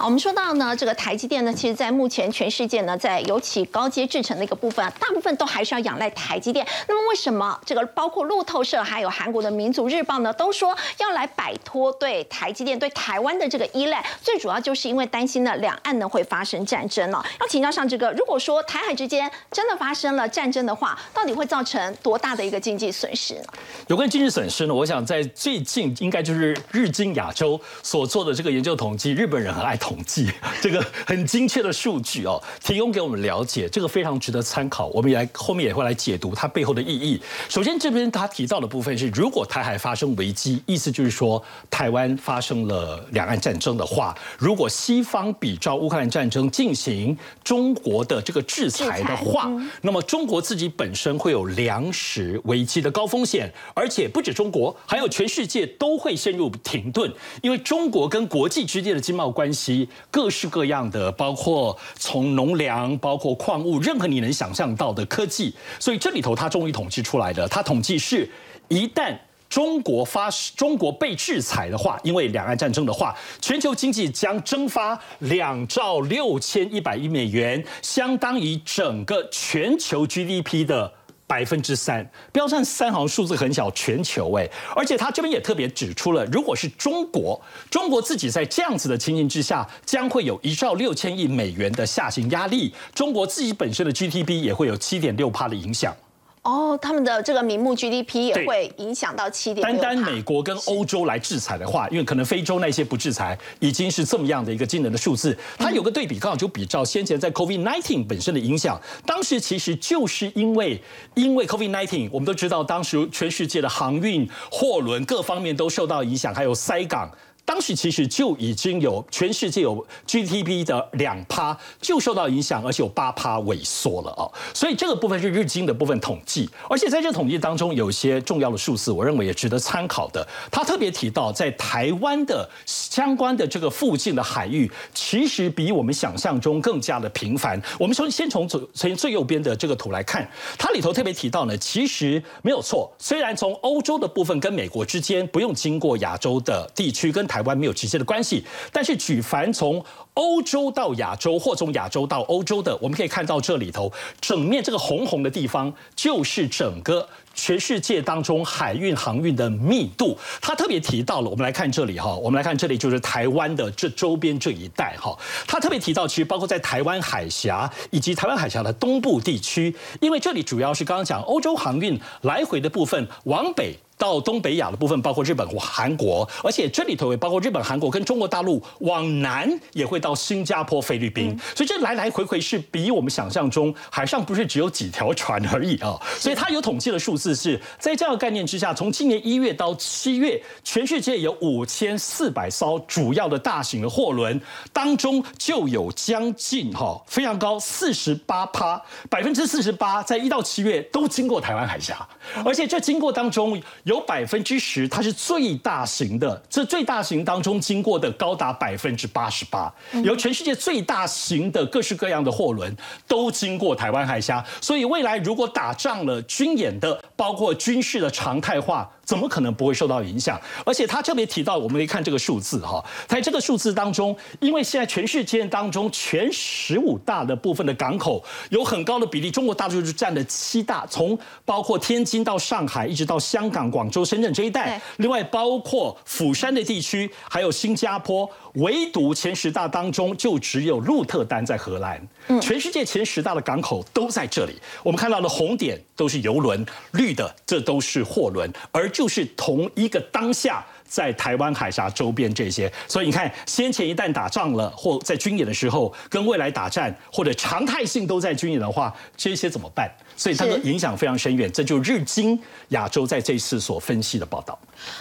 [0.04, 6.66] 我们说到呢，这个台积电呢，其实，在目前全世界呢，在尤其高阶制程的一个部分，大部分都还是要仰赖台积电。
[6.88, 14.04] 那么，为什么这个包括路透社还有韩国的民族日报呢，都说要来摆脱对台积电、对台湾的这个依赖？
[14.22, 17.24] 最主要就是因为担心呢，两岸呢会发生战争了。
[17.40, 23.44] 要请教上这个，如果说台海之间真的发生了战争的话，到底会造成多大的一个经济损失呢？
[23.88, 29.78] 有关经济损失呢，我想在最近应该就是日经亚洲所做的这个研究统计，日本人很爱。
[29.82, 30.30] 统计
[30.62, 34.88] 这个很精确的数据哦，提供给我们了解，这个非常值得参考。
[34.88, 37.22] 我们也来后面也会来解读它背后的意义。
[37.50, 49.50] 首先，这边他提到的部分是，如果台海发生危机，意思就是说台湾发生了两岸战争的话，如果西方比照乌克兰战争进行中国的这个制裁的话，
[49.82, 59.71] 那么中国自己本身会有粮食危机的高风险，而且不止中国，还有全世界都会陷入停顿，因为中国跟国际之间的经贸关系。
[60.10, 65.54] 各式各样的，包括从农粮、包括矿物，任何你能想象到的科技。
[65.80, 68.30] 所以这里头，他终于统计出来的，他统计是，
[68.68, 69.18] 一旦
[69.50, 80.94] 中国发中国被制裁的话，因为两岸战争的话，全球经济将蒸发两兆六千一百亿美元，相当于整个全球 GDP 的。
[81.32, 95.96] 百分之三，标上三行数字很小，全球哎，而且他这边也特别指出了，如果是中国，中国自己在这样子的情形之下，将会有一兆六千亿美元的下行压力，中国自己本身的 GDP 也会有七点六帕的影响。
[96.44, 105.38] 哦，他们的这个名目 GDP 也会影响到七点单单美国跟欧洲来制裁的话，因为可能非洲那些不制裁，已经是这么样的一个惊人的数字。
[105.60, 108.82] 它有个对比，刚好就比照先前在 COVID-19 本身的影响。
[109.06, 110.82] 当时其实就是因为
[111.14, 117.12] 因为 COVID-19，我们都知道当时全世界的航运、货轮各方面都受到影响，还有塞港。
[117.44, 124.24] 当时其实就已经有全世界有 GDP 的两趴就受到影响，而且有八趴萎缩了啊，
[124.54, 130.26] 所以这个部分是日经的部分统计，而且在这统计当中有些重要的数字，我认为也值得参考的。
[130.50, 137.62] 他特别提到，在台湾的相关的这个附近的海域，其实比我们想象中更加的频繁。
[137.78, 142.92] 我们从先从左从最右边的这个图来看，它里头特别提到呢，其实没有错。
[142.98, 149.82] 虽然从欧洲的部分跟美国之间不用经过亚洲的地区跟台湾没有直接的关系，但是举凡从
[150.16, 153.90] 欧洲到亚洲或从亚洲到欧洲的，我们可以看到这里头
[154.20, 160.18] 整面这个红红的地方，就是整个全世界当中海运航运的密度。
[160.42, 165.18] 他特别提到了，我们来看这里哈，我们来看这里就是台湾的这周边这一带哈。
[165.48, 173.78] 他特别提到，其实包括在台湾海峡以及台湾海峡的东部地区，因为这里主要是刚刚讲欧洲航运来回的部分往北。
[174.02, 186.02] 到东北亚的部分，包括日本、韩国，而且这里头也包括日本、韩国跟中国大陆往南也会到新加坡、菲律宾，所以这来来回回是比我们想象中海上不是只有几条船而已啊。
[186.18, 194.42] 所以它有统计的数字是在这样的概念之下，从今年一月到七月，全世界有五千四百艘主要的大型的货轮
[194.74, 202.10] 当中，就有将近哈非常高四十八趴百分之四十八，在一到七月都经过台湾海峡，
[202.44, 203.62] 而且这经过当中。
[203.92, 206.42] 有百分之十，它是最大型的。
[206.50, 212.74] 这最大型当中经过的高达百分之八十八，有全世界最大型的各式各样的货轮
[213.06, 214.42] 都经过台湾海峡。
[214.62, 218.90] 所以未来如果打仗了，军演的包括军事的常态化。
[219.12, 220.40] 怎么可能不会受到影响？
[220.66, 242.02] 而且他特别提到，我们可以看这个数字哈，在这个数字当中，因为现在全世界当中全十五大的部分的港口有很高的比例，中国大陆就占了七大，从包括天津到上海，一直到香港、广州、深圳这一带，另外包括釜山的地区，还有新加坡，唯独前十大当中就只有鹿特丹在荷兰，
[242.42, 244.54] 全世界前十大的港口都在这里。
[244.84, 250.66] 我们看到的红点都是游轮，绿的这都是货轮，而就是同一个当下。
[250.92, 259.90] 在台湾海峡周边这些，所以你看，先前一旦打仗了，或在军演的时候，跟未来打战，或者常态性都在军演的话，这些怎么办？
[260.18, 261.50] 所以它的影响非常深远。
[261.54, 262.38] 这就日经
[262.70, 264.60] 亚洲在这次所分析的报道。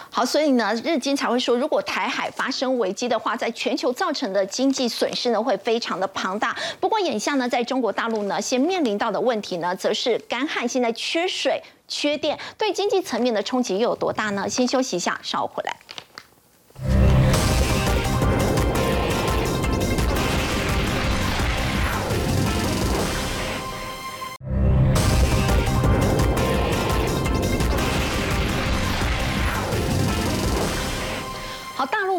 [0.08, 6.56] 好，所以呢，日经才会说，如果台海发生危机的话，在全球造成的经济损失呢，会非常的庞大。
[6.78, 11.60] 不过眼下呢，在中国大陆呢，先面临到的问题呢，则是干旱，现在缺水。
[11.90, 14.48] 缺电对经济层面的冲击又有多大呢？
[14.48, 15.76] 先休息一下，稍后回来。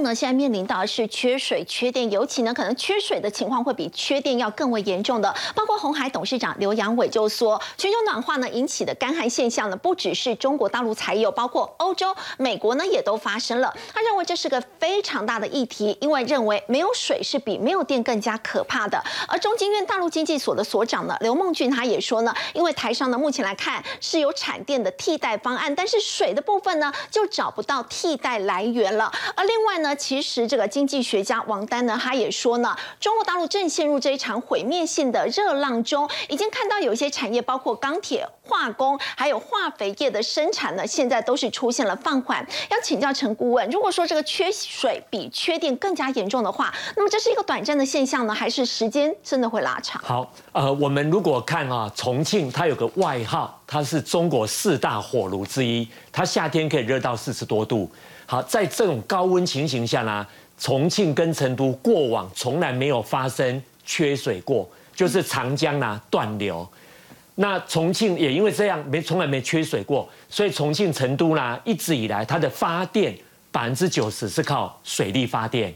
[0.01, 5.33] 呢，现在面临到的是缺水、缺电，尤其呢，可能缺水的情况会比缺电要更为严重的。
[5.55, 13.73] 包括红海董事长刘扬伟就说，全球暖化呢引起的干旱现象呢，不只是中国大陆才有，包括欧洲、美国呢也都发生了。
[13.93, 19.01] 他认为这是个非常大的议题，因为认为没有水是比没有电更加可怕的。
[19.27, 29.11] 而中经院大陆经济所的所长呢，刘梦俊他也说呢，因为台商呢目前来看是有产电的替代方案，但是水的部分呢就找不到替代来源了。
[29.35, 29.90] 而另外呢。
[29.95, 42.45] 其实，这个经济学家王丹呢，他也说呢，中国大陆正陷入这一场毁灭性的热浪中，已经看到有一些产业，包括钢铁、化工，还有化肥业的生产呢，现在都是出现了放缓。
[42.69, 50.01] 要请教陈顾问，如果说这个缺水比缺电更加严重的话，那么这是一个短暂的现象呢，还是时间真的会拉长？
[50.03, 57.89] 好，呃，我们如果看啊，重庆它有个外号，它是中国四大火炉之一，它夏天可以热到四十多度。
[58.31, 60.25] 好，在这种高温情形下呢，
[60.57, 64.65] 重庆跟成都过往从来没有发生缺水过，
[64.95, 66.65] 就是长江呢断流。
[67.35, 73.13] 那重庆也因为这样没从来没缺水过，所以重庆、成都呢一直以来它的发电
[73.51, 75.73] 百分之九十是靠水力发电。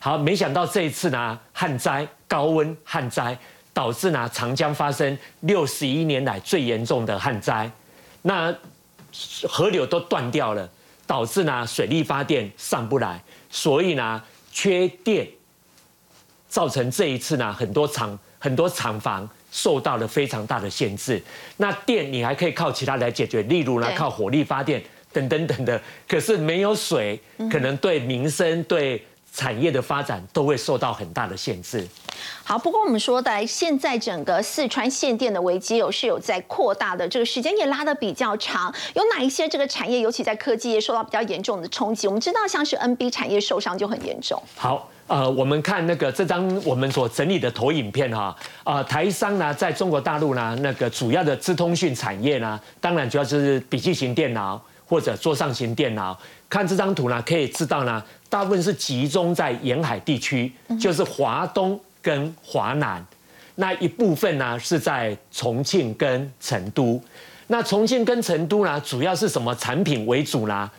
[0.00, 3.38] 好，没想到这一次呢旱灾高温旱灾
[3.72, 7.70] 导致呢长江发生六十一年来最严重的旱灾，
[8.22, 8.52] 那
[9.48, 10.68] 河流都断掉了。
[11.12, 15.28] 导致呢水力发电上不来，所以呢缺电，
[16.48, 21.22] 造成这一次呢很多厂很多厂房受到了非常大的限制。
[21.58, 25.78] 那电你还可以靠其他来解决，例如呢靠火力发电等等等的。
[26.08, 27.20] 可是没有水，
[27.50, 29.04] 可能对民生对。
[29.34, 31.86] 产业的发展都会受到很大的限制。
[32.44, 38.72] 好，不过我们说的现在整个四川限电的危机有是有在扩大的，这个时间也拉的比较长。
[38.94, 42.06] 有哪一些这个产业，尤其在科技业受到比较严重的冲击？
[42.06, 44.40] 我们知道像是 NB 产业受伤就很严重。
[44.54, 56.16] 好，呃，我们看那个这张我们所整理的投影片哈，啊，台商呢在中国大陆呢那个主要的资通讯产业呢，当然主要就是笔记型电脑或者桌上型电脑。
[56.52, 58.04] 看这张图呢，可以知道呢。
[58.28, 63.02] 大部分是集中在沿海地区，就是华东跟华南，
[63.54, 67.02] 那一部分呢是在重庆跟成都。
[67.46, 70.70] 那重庆跟成都呢，主要是什么产品为主呢？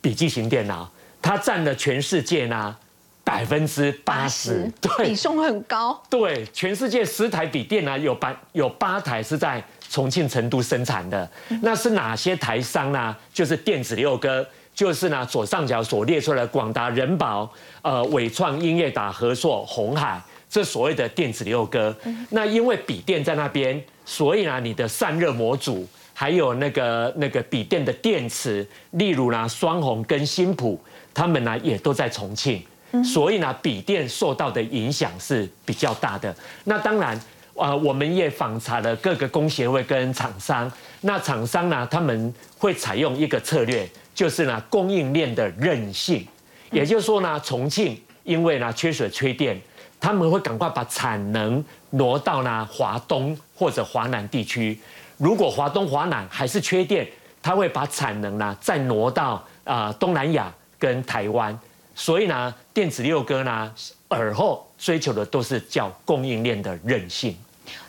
[0.00, 0.88] 笔记型电脑，
[1.20, 2.76] 它占了全世界呢
[3.24, 6.00] 百分之八十，对，比重很高。
[6.08, 11.28] 对，全世界十台笔电呢，有八有八台是在重庆、成都生产的。
[11.62, 13.16] 那是哪些台商呢？
[13.34, 14.46] 就是电子六哥。
[14.80, 17.46] 就是呢，左上角所列出来的广达、人保、
[17.82, 21.94] 呃伟创、英业达、合作、红海，这所谓的电子六哥。
[22.30, 30.80] 那因为笔电在那边，所以呢，你的散热模组，还有那个那个笔电的电池，例如呢双红跟新普，
[31.12, 32.62] 他们呢也都在重庆，
[33.04, 36.34] 所以呢，笔电受到的影响是比较大的。
[36.64, 37.20] 那当然，
[37.60, 40.70] 啊，我们也访查了各个工协会跟厂商，
[41.02, 43.88] 那厂商呢，他们会采用一个策略。
[44.12, 46.26] 就是呢，供应链的韧性，
[46.72, 49.58] 也就是说呢，重庆因为呢缺水缺电，
[49.98, 54.78] 他们会赶快把产能挪到呢华东或者华南地区。
[55.16, 57.08] 如果华东华南还是缺电，
[57.40, 61.58] 他会把产能呢再挪到啊东南亚跟台湾。
[61.94, 63.72] 所以呢，电子六哥呢
[64.10, 67.34] 耳后追求的都是叫供应链的韧性。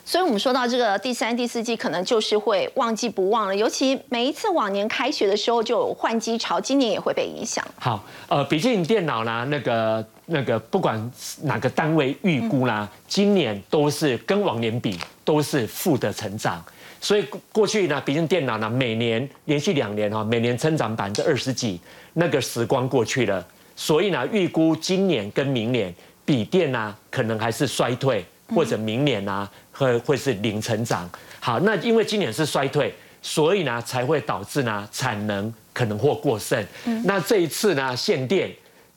[0.04, 3.54] 所以，我们说到这个第三、第四季，可能就是会忘记不忘了。
[3.54, 7.64] 尤其每一次往年开学的时候就有换机潮，今年也会被影响。
[7.78, 11.10] 好，呃，笔记本电脑呢，那个那个，不管
[11.42, 16.62] 哪个单位预估啦，今年都是跟往年比都是负的成长。
[17.00, 21.80] 所以过去呢，笔记本电脑呢，每年连续两年哈，每年增长百分之二十几，
[22.14, 23.44] 那个时光过去了。
[23.76, 25.94] 所以呢，预估今年跟明年
[26.24, 29.48] 笔电呢，可能还是衰退，或者明年呢。
[29.72, 31.08] 会会是零成长，
[31.40, 36.64] 好，那因为今年是衰退，所以呢才会导致呢产能可能或过剩。
[36.84, 38.50] 嗯那这一次呢限电，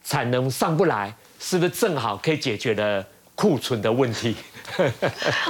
[0.04, 3.06] 产能上不来，是不是正好可以解决了
[3.36, 4.36] 库存的问题？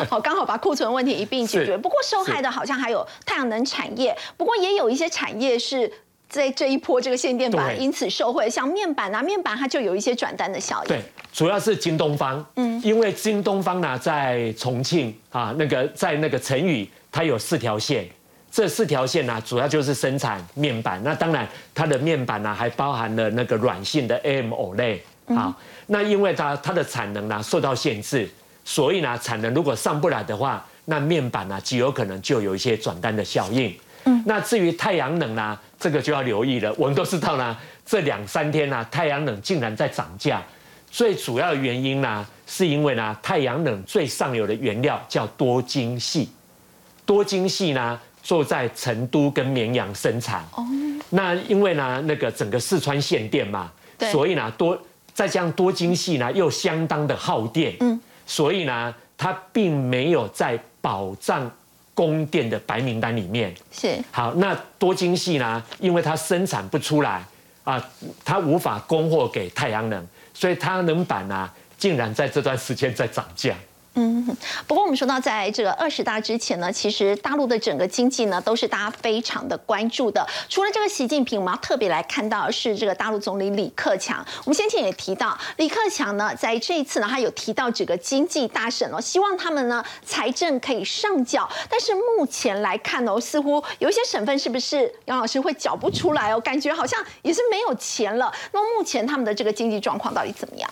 [0.09, 1.78] 好， 刚好把库存问题一并解决。
[1.78, 5.91] 不过受害的好像还有太阳能产业，不过也有一些产业是。
[6.28, 10.88] 在这一波这个限电板因此受惠，像面板啊，面板它就有一些转单的效应。
[10.88, 11.01] 对，
[11.32, 18.05] 主要是京东方，嗯，因为京东方呢在重庆啊，那个在那个成宇，它有四条线，
[18.51, 21.01] 这四条线呢主要就是生产面板。
[21.03, 25.55] 那当然它的面板呢还包含了那个软性的 AMOLED 啊。
[25.88, 28.30] 那因为它它的产能呢受到限制，
[28.65, 33.73] 所以呢产能如果上不来的话，那面板呢极有可能就有一些转单的效应。
[34.06, 35.58] 嗯，那至于太阳能呢？
[35.78, 36.74] 这个就要留意了。
[36.78, 40.41] 我们都知道呢，这两三天呢，太阳能竟然在涨价。
[40.89, 46.30] 最主要的原因呢，是因为呢，太阳能最上游的原料叫多晶系。
[47.06, 50.43] 多晶系呢，坐在成都跟绵阳生产。
[50.56, 50.66] 哦。
[51.10, 53.72] 那因为呢，那个整个四川限电嘛，
[54.12, 54.80] 所以呢，多
[55.14, 57.76] 再加上多晶系呢，又相当的耗电。
[57.82, 57.99] 嗯。
[58.26, 61.51] 所以呢，它并没有在保障。
[61.96, 65.64] 供电的白名单里面是好，那多晶系呢？
[65.80, 67.26] 因为它生产不出来
[67.64, 67.84] 啊，
[68.24, 73.56] 它无法供货给太阳能，所以太阳能板呢，竟然在这段时间在涨价。
[73.98, 74.36] 嗯，
[74.68, 80.28] 不过我们说到在这个二十大之前呢，其实大陆的整个经济呢都是大家非常的关注的。
[80.50, 84.26] 除了这个习近平，我们要特别来看到是这个大陆总理李克强。
[84.43, 91.50] 我们先前也提到，李克强呢在这一次呢，他有提到几个经济大省哦，希望他们呢财政可以上缴。
[91.70, 96.39] 但是目前来看哦，似乎有一些省份是不是杨老师会缴不出来哦？
[96.41, 98.30] 感觉好像也是没有钱了。
[98.52, 100.70] 那么目前他们的这个经济状况到底怎么样？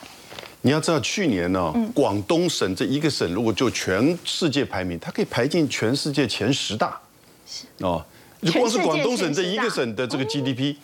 [0.66, 6.97] 你要知道，去年呢，广东省这一个省，如果就全世界排名，它可以排进全世界前十大。
[7.45, 8.03] 是哦，
[8.53, 10.78] 光是广东省这一个省的这个 GDP，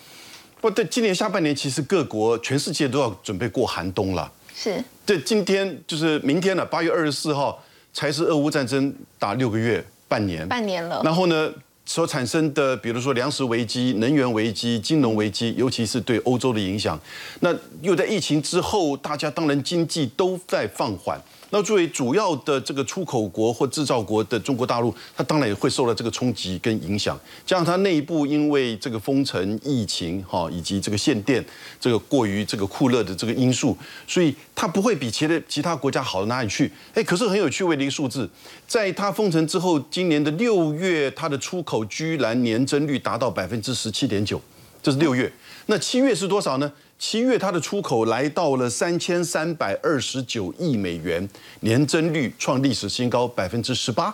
[0.60, 4.30] 不，对，今年下半年其实各国全世界都要准备过寒冬了。
[4.54, 4.84] 是。
[5.06, 7.64] 对，今天就是明天了，八月二十四号
[7.94, 10.46] 才是俄乌战争打六个月，半年。
[10.46, 11.02] 半年了。
[11.06, 11.50] 然后呢？
[11.90, 17.00] 所产生的，比如说粮食危机、能源危机、金融危机，尤其是对欧洲的影响，
[17.40, 21.20] 那又在疫情之后，大家当然经济都在放缓。
[21.52, 27.20] 那作为主要的这个出口国或制造国的中国大陆，它当然也会受到这个冲击跟影响。
[27.46, 31.44] 加上它内部因为这个封城、疫情哈，以及这个限电，
[31.80, 33.76] 这个过于这个酷热的这个因素，
[34.08, 36.72] 所以它不会比其他其他国家好到哪里去。
[36.94, 38.30] 哎，可是很有趣味的一个数字，
[38.68, 44.40] 在它封城之后，今年的六月，它的出口居然年增率达到百分之十七点九，
[44.84, 45.32] 这是六月。
[45.66, 46.72] 那七月是多少呢？
[47.00, 51.28] 七月它的出口来到了三千三百二十九亿美元，
[51.62, 54.14] 年增率创历史新高百分之十八。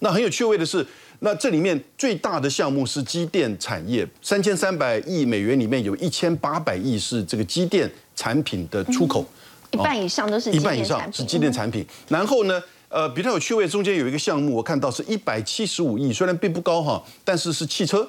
[0.00, 0.86] 那很有趣味的是，
[1.20, 9.24] 那这里面最大的项目是机电产业，三千三百亿美元里面有一千八百亿是这个机电产品的出口，
[9.70, 11.84] 一半以上都是一半以上是机电产品。
[12.08, 18.06] 然后呢，呃，比较有趣味，中间有一个项目我看到是一百七十五亿，虽然并不高哈，但是是汽车。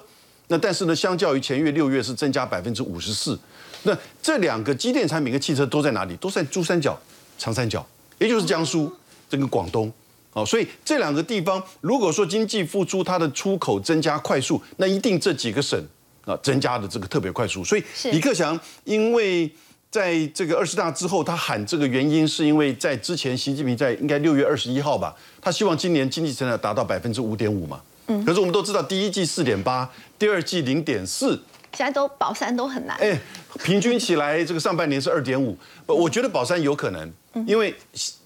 [0.49, 3.39] 那但是呢，相较于前月六月是增加百分之五十四。
[3.83, 6.15] 那这两个机电产品跟汽车都在哪里？
[6.17, 6.99] 都在珠三角、
[7.37, 7.85] 长三角，
[8.19, 8.91] 也就是江苏
[9.29, 9.91] 这个广东。
[10.33, 15.77] 哦，所以这两个地方，如果说经济复苏，它的出口增加快速，那一定这几个省
[16.23, 17.63] 啊增加的这个特别快速。
[17.65, 19.51] 所以李克强因为
[19.89, 27.81] 在这个二十大之后，他喊这个原因是因为在之前习近平在应该六月二十一号吧，他希望今年经济增长达到百分之五点五嘛。
[28.07, 28.23] 嗯。
[28.23, 31.37] 可是我们都知道，第一季四点八，第二季零点四。
[31.73, 32.97] 现在都保三都很难。
[32.97, 33.19] 哎，
[33.63, 37.11] 平均起来这个上半年是二点五，我觉得保三有可能，
[37.47, 37.75] 因为。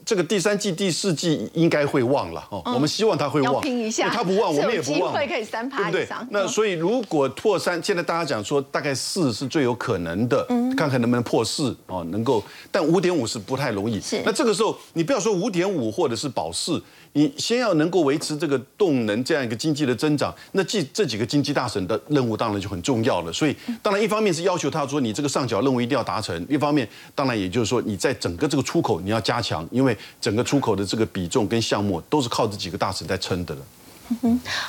[0.06, 6.26] 这个第三季、第四季应该会旺了哦，我们希望他会旺，拼一下，他不旺， 我们也不旺，会可以三趴以上。
[6.30, 10.45] 那所以如果破三，现在大家讲说大概四是最有可能的，
[10.78, 13.99] 看看能不能破四哦，能够，但五点五是不太容易。
[13.99, 16.80] 是，那这个时候你不要说五点五或者是保四，
[17.14, 23.34] 你先要能够维持这个动能这样一个经济的增长，那这这几个经济大省的任务当然就很重要了。
[23.34, 33.62] 所以当然一方面是要求他说你这个上缴任务一定要达成，一方面当然也就是说你在整个这个出口你要加强，因为整个出口的这个比重跟项目都是靠这几个大省在撑的了。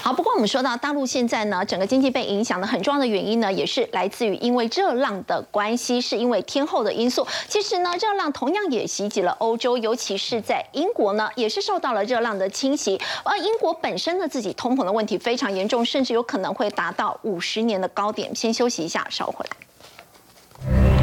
[0.01, 7.27] 好，不过我们说到大陆现在呢，整个经济被影响的很重要的原因呢，也是来自于因为热浪的关系，是因为天后的因素。
[7.47, 12.99] 其实呢，热浪同样也袭击了欧洲，尤其是在英国呢，也是受到了热浪的侵袭。
[13.25, 18.35] 而英国本身呢，自己通膨的问题非常严重，甚至有可能会达到五十年的高点。
[18.35, 20.96] 先休息一下，稍回来。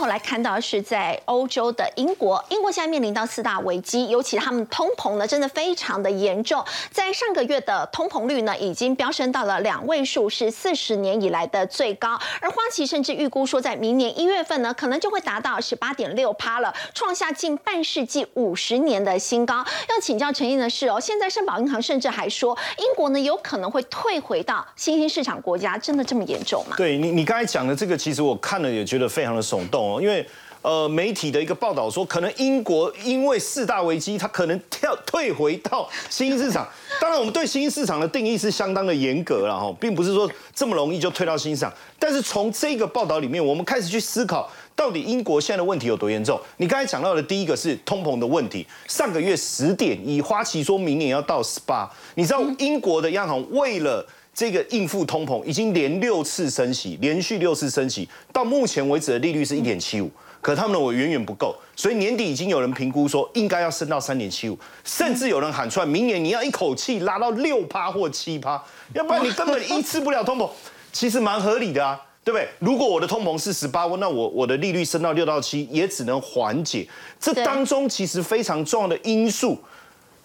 [0.00, 19.56] 头来看到是在欧洲的英国，英国现在面临到四大危机，尤其他们通膨呢真的非常的严重，在上个月的通膨率呢已经飙升到了两位数，是四十年以来的最高，而花旗甚至预估说在明年一月份呢可能就会达到十八点六趴了，创下近半世纪五十年的新高。
[19.56, 26.76] 要请教陈毅的是哦，现在圣保银行甚至还说英国呢有可能会退回到新兴市场国家，真的这么严重吗？
[26.78, 30.26] 对你，你刚才讲的这个，其实我看了也觉得非常的耸动因为
[30.60, 36.68] 呃媒体的一个报道说，可能英国因为四大危机，它可能跳退回到新兴市场。
[37.00, 41.72] 当然，我们对新兴市场的定义是相当的严格了哈，并不是说这么容易就退到新市场。
[41.98, 46.38] 但是从这个报道里面，我们开始去思考，到底英国现在的问题有多严重？
[46.58, 51.90] 你刚才讲到的第一个是通膨的问题，上个月十点一，花旗说明年要到十八。
[52.16, 54.06] 你知道英国的央行为了
[54.40, 60.10] 这个应付通膨，已经连六次升息，连续六次升息，到目前为止的利率是一点七五，
[60.40, 68.64] 可他们认为远远不够，所以年底已经有人评估说应该要升到三点七五，甚至有人喊出来，明年你要一口气拉到六趴或七趴，
[68.94, 70.48] 要不然你根本一次不了通膨，
[70.90, 72.00] 其实蛮合理的啊。
[72.22, 72.46] 对不对？
[72.58, 76.86] 如果我的通膨是十八，那我我的利率升到六到七，也只能缓解。
[77.18, 79.58] 这当中其实非常重要的因素，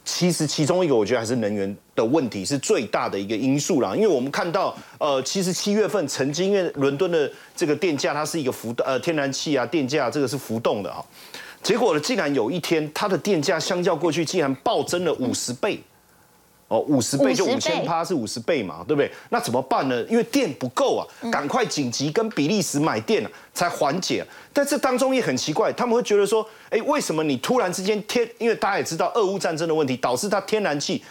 [0.05, 3.95] 其实其中一个我觉得还是能源的问题是最大的一个因素啦。
[3.95, 11.03] 因为我们看到，呃，其实七月份曾经因为伦敦的这个电价它是一个浮动，呃，天然气啊电价这个是浮动的哈，
[11.63, 15.81] 结果呢，竟然有一天它的电价相较过去竟然暴增了五十倍。
[16.67, 19.11] 哦，五十倍就五千趴是五十倍嘛，对不对？
[19.29, 20.01] 那怎么办呢？
[20.09, 24.25] 因为电不够啊，赶快紧急跟比利时买电啊，才缓解。
[24.51, 28.27] 但这当中也很奇怪，他们会觉得说，哎，为什么你突然之间天？
[28.39, 31.03] 因为大家也知道俄乌战争的问题，导致它天然气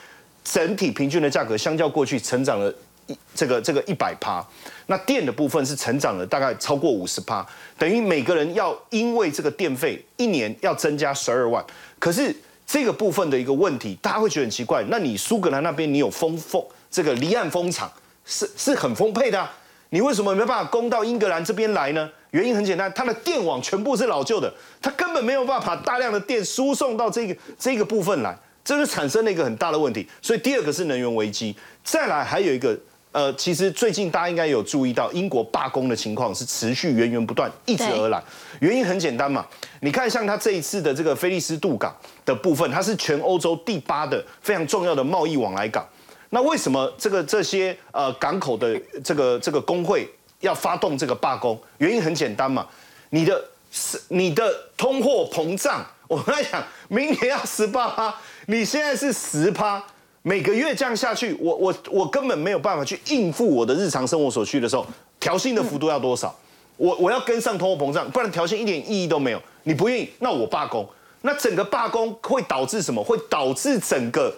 [0.43, 2.75] 整体平均的价格相较过去成长了
[3.07, 4.45] 一这个这个一百趴，
[4.87, 7.47] 那电的部分是成长了大概超过五十趴，
[7.79, 11.65] 等于每个人要因为这个电费一年要增加十二万，
[12.01, 12.35] 可是。
[12.67, 14.85] 这个部分的一个问题，大家会觉得很奇怪。
[14.89, 17.91] 那你苏格兰那边你有风风这个离岸风场
[18.25, 19.49] 是是很丰沛的，
[19.91, 22.09] 你为什么没办法供到英格兰这边来呢？
[22.31, 24.53] 原因很简单，它的电网全部是老旧的，
[24.83, 30.09] 它根本没有办法把大量的电输送到这个这个部分来，这就产生了一个很大的问题。
[30.21, 31.55] 所以第二个是能源危机，
[31.85, 32.79] 再来还有一个。
[33.13, 38.21] 呃，其实最近大家应该有注意到，英国罢工的情况是持续源源不断，一直而来。
[38.59, 39.47] 原因很简单嘛，
[39.85, 45.87] 你看像他这一次的这个菲利斯渡港的部分，它是全欧洲第八的非常重要的贸易往来港。
[46.31, 50.11] 那为什么这个这些呃港口的这个这个工会
[50.41, 51.61] 要发动这个罢工？
[51.77, 52.67] 原因很简单嘛，
[53.11, 58.15] 你的是你的通货膨胀，我们来讲，明年要 十八趴，
[58.47, 59.85] 你现在是十趴。
[60.23, 64.87] 每个月这样下去，我我我根本没有办法去应付我的日常生活所需的时候，
[65.21, 66.35] 调薪的幅度要多少？
[66.77, 69.41] 我我要跟上通货膨胀，不然调薪一点意义都没有。
[69.63, 70.89] 你不愿意，那我罢工。
[71.23, 73.03] 那整个罢工会导致什么？
[73.03, 74.35] 会导致整个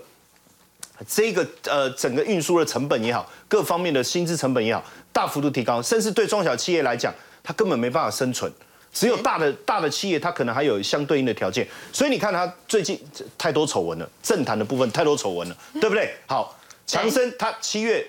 [1.09, 7.13] 这个呃整个运输的成本也好，各方面的薪资成本也好，大幅度提高，甚至对中小企业来讲，
[7.43, 8.51] 它根本没办法生存。
[8.93, 12.99] 只有大的大的企业，它可能还有相对应的条件，所以你看它最近
[13.37, 16.15] 太多丑闻了，政坛的部分太多丑闻了，对不对？
[16.27, 16.57] 好，
[16.87, 18.07] 强生他七月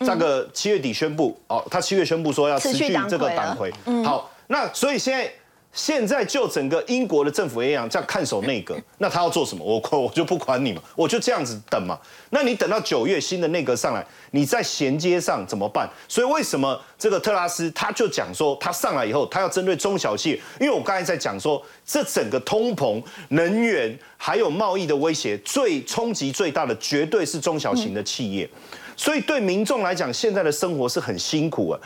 [0.00, 3.72] 这个七月底宣布，哦，他七月宣布说要辞去这个党魁，
[4.04, 5.30] 好，那所以现在。
[5.70, 9.62] 现在就整个英国的政府一样，这样看守内阁，那他要做什么？
[9.62, 11.96] 我 我就不管你嘛，我就这样子等嘛。
[12.30, 15.88] 那你等到九月新的内阁上来，你在衔接上怎么办？
[16.08, 28.48] 所以为什么这个特拉斯他就讲说，他上来以后，他要针对中小企业，因为我刚才在讲说，这整个通膨、能源还有贸易的威胁，最冲击最大的绝对是中小型的企业，
[28.98, 31.80] 所以对民众来讲，现在的生活是很辛苦啊。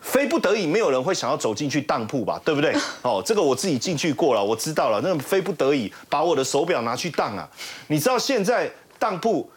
[0.00, 2.74] 非不得已，没有人会想要走进去当铺吧，对不对？
[3.00, 5.00] 哦，这个我自己进去过了，我知道了。
[5.02, 7.48] 那非不得已，把我的手表拿去当啊。
[7.86, 9.50] 你知道现在当铺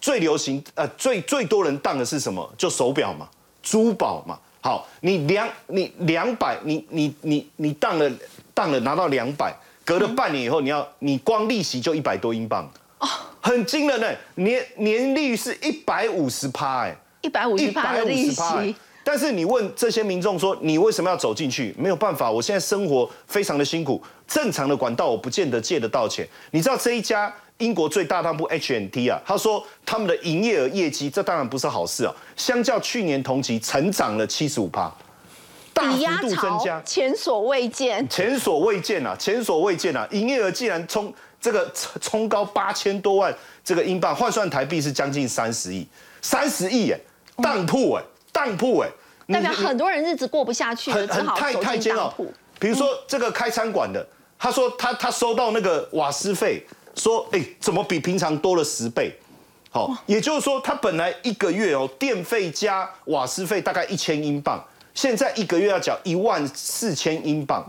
[0.00, 2.50] 最流行，呃，最最多人当的是什么？
[2.56, 3.28] 就手表嘛，
[3.62, 4.38] 珠宝嘛。
[4.62, 8.10] 好，你两你两百，你你你你当了
[8.54, 12.66] 当了拿到两百，隔了半年以后，你要你光利息就一百多英镑，
[13.00, 13.08] 哦，
[13.40, 18.42] 很惊人呢，年年利率是一百五十趴，哎，一百五十趴的利息。
[19.02, 21.74] 但是你问这些民众说，你为什么要走进去？
[21.78, 26.28] 没有办法，我现在生活非常的辛苦，正常的管道我不见得借得到钱。
[26.50, 34.92] 你知道这一家英国最大当铺 HNT 啊，他说他们的营业额业绩，这当然不是好事啊，相较去年同期成长了七十五趴，
[35.72, 40.06] 大幅度增加，前所未见，前所未见啊，前所未见啊！
[40.10, 41.70] 营业额竟然冲这个
[42.00, 43.34] 冲高八千多万
[43.64, 45.86] 这个英镑，换算台币是将近三十亿，
[46.20, 47.00] 三十亿哎，
[47.42, 48.88] 当铺哎，当铺哎。
[49.32, 52.12] 代表很多人日子过不下去很很好太太煎熬。
[52.58, 54.04] 比如说这个开餐馆的，
[54.36, 56.66] 他说他他收到那个瓦斯费，
[56.96, 59.16] 说哎怎么比平常多了十倍？
[59.70, 64.60] 好，也就是说他本来一个月哦电费加瓦斯费大概一千英镑，
[64.94, 67.64] 现在一个月要缴一万四千英镑，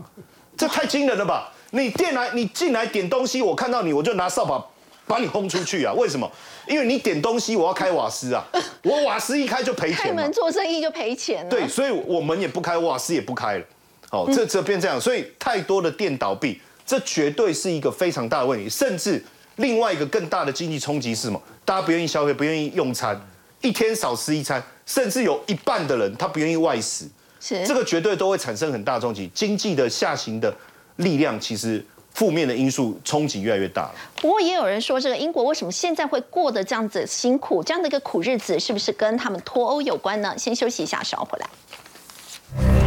[0.56, 1.52] 这太惊人了吧？
[1.72, 4.64] 你店来你进来点东西，我看到你我就拿扫把。
[5.04, 5.92] 把你轰出去啊？
[5.94, 6.30] 为什么？
[6.66, 8.42] 因为你点东西，我要开瓦斯啊！
[8.84, 9.96] 我瓦斯一开就赔钱。
[9.96, 11.50] 开门做生意就赔钱了。
[11.50, 13.64] 对，所以我门也不开，瓦斯也不开了。
[14.10, 18.70] 哦，这这变这样，所以太多的店倒闭，这绝对是一个非常大的问题。
[18.70, 19.22] 甚至
[19.56, 21.42] 另外一个更大的经济冲击是什么？
[21.64, 23.20] 大家不愿意消费，不愿意用餐，
[23.60, 27.06] 一天少吃一餐，甚至有一半的人他不愿意外食。
[27.40, 30.54] 是这个绝对都会产生很大冲击，经济的下行的
[30.96, 31.84] 力量其实。
[32.14, 33.94] 负面的因素冲击越来越大了。
[34.16, 40.34] 不过也有人说，这个英国为什么现在会过得这样子辛苦，这样的一个苦日子，是不是跟他们脱欧有关呢？
[40.36, 42.81] 先休息一下，稍后回来。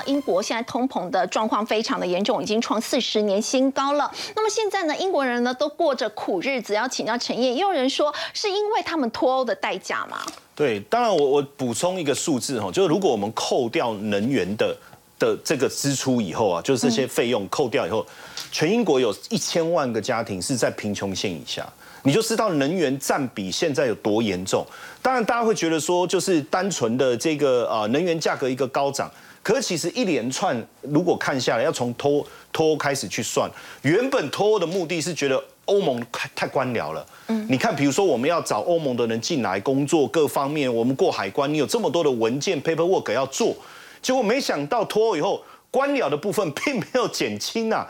[0.00, 4.10] 到英国现在通膨的状况非常的严重，已经创四十年新高了。
[4.34, 6.74] 那么现在呢，英国人呢都过着苦日子。
[6.74, 10.18] 要请教陈燕，也有人说是因为他们脱欧的代价吗？
[10.54, 14.76] 对，当然我我补充一个数字哈，就是如果我们扣掉能源的
[15.18, 18.06] 的这个支出以后啊，就是这些费用扣掉以后，
[18.50, 21.66] 全英国有一千万个家庭是在贫穷线以下，
[22.02, 24.66] 你就知道能源占比现在有多严重。
[25.02, 29.10] 当然，大家会觉得说，就是单纯的这个啊能源价格一个高涨。
[29.42, 37.06] 可是其实一连串，如果看下来，要从脱脱欧开始去算，原本脱欧的目的是觉得欧盟太太官僚了。
[37.28, 43.56] 嗯，你看，比如说我们要找欧盟的人进来工作，各方面我们过海关，你有这么多的文件 paperwork 要做，
[44.02, 47.88] 结果没想到脱欧以后，官僚的部分并没有减轻啊，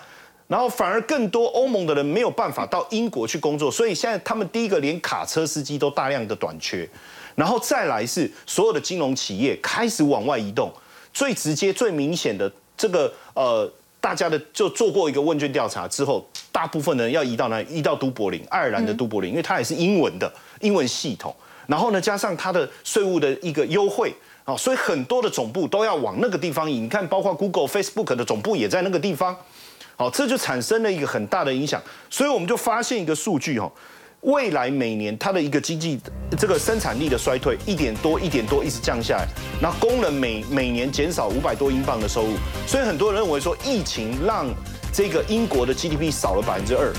[0.50, 6.88] 然后反而更多欧盟的人没有办法到英国去工作，所以现在他们第一个连卡车司机都大量的短缺，
[7.36, 10.68] 然后再来是所有的金融企业开始往外移动。
[11.14, 17.62] 最直接、最明显的这个呃，大家的就做过一个问卷调查之后，大部分人要移到哪？
[17.62, 20.32] 移到都柏林，爱尔兰的都柏林，因为它也是英文的
[20.62, 21.32] 英文系统。
[21.68, 24.12] 然后呢，加上它的税务的一个优惠
[24.44, 26.80] 啊，所以很多的总部都要往那个地方移。
[26.80, 29.36] 你看，包括 Google、Facebook 的总部也在那个地方。
[30.00, 31.78] 好，这就产生了一个很大的影响。
[32.08, 33.70] 所以我们就发现一个数据哦。
[34.22, 36.00] 未来每年它的一个经济
[36.38, 39.28] 这个生产力的衰退一点多一点多一直降下来，
[39.60, 42.32] 那工人每每年减少五百多英镑的收入，
[42.66, 44.46] 所以很多人认为说疫情让
[44.90, 46.90] 这个英国的 GDP 少了百分之二。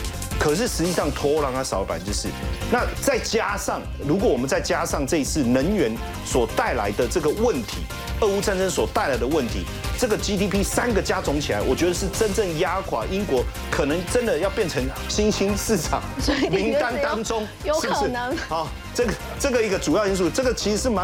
[0.41, 2.27] 可是实际上脱欧让它少了百分之四，
[2.71, 7.83] 那再加上如果我们再加上这一次能源所带来的这个问题，
[8.21, 9.63] 俄乌战争所带来的问题，
[9.99, 16.01] 这个 GDP 三个加总起来，我觉得是真正压垮英国，可能真的要变成新兴市场
[16.49, 18.35] 名单当中，有可能。
[18.49, 20.99] 好，这个这个一个主要因素，这个其实是蛮。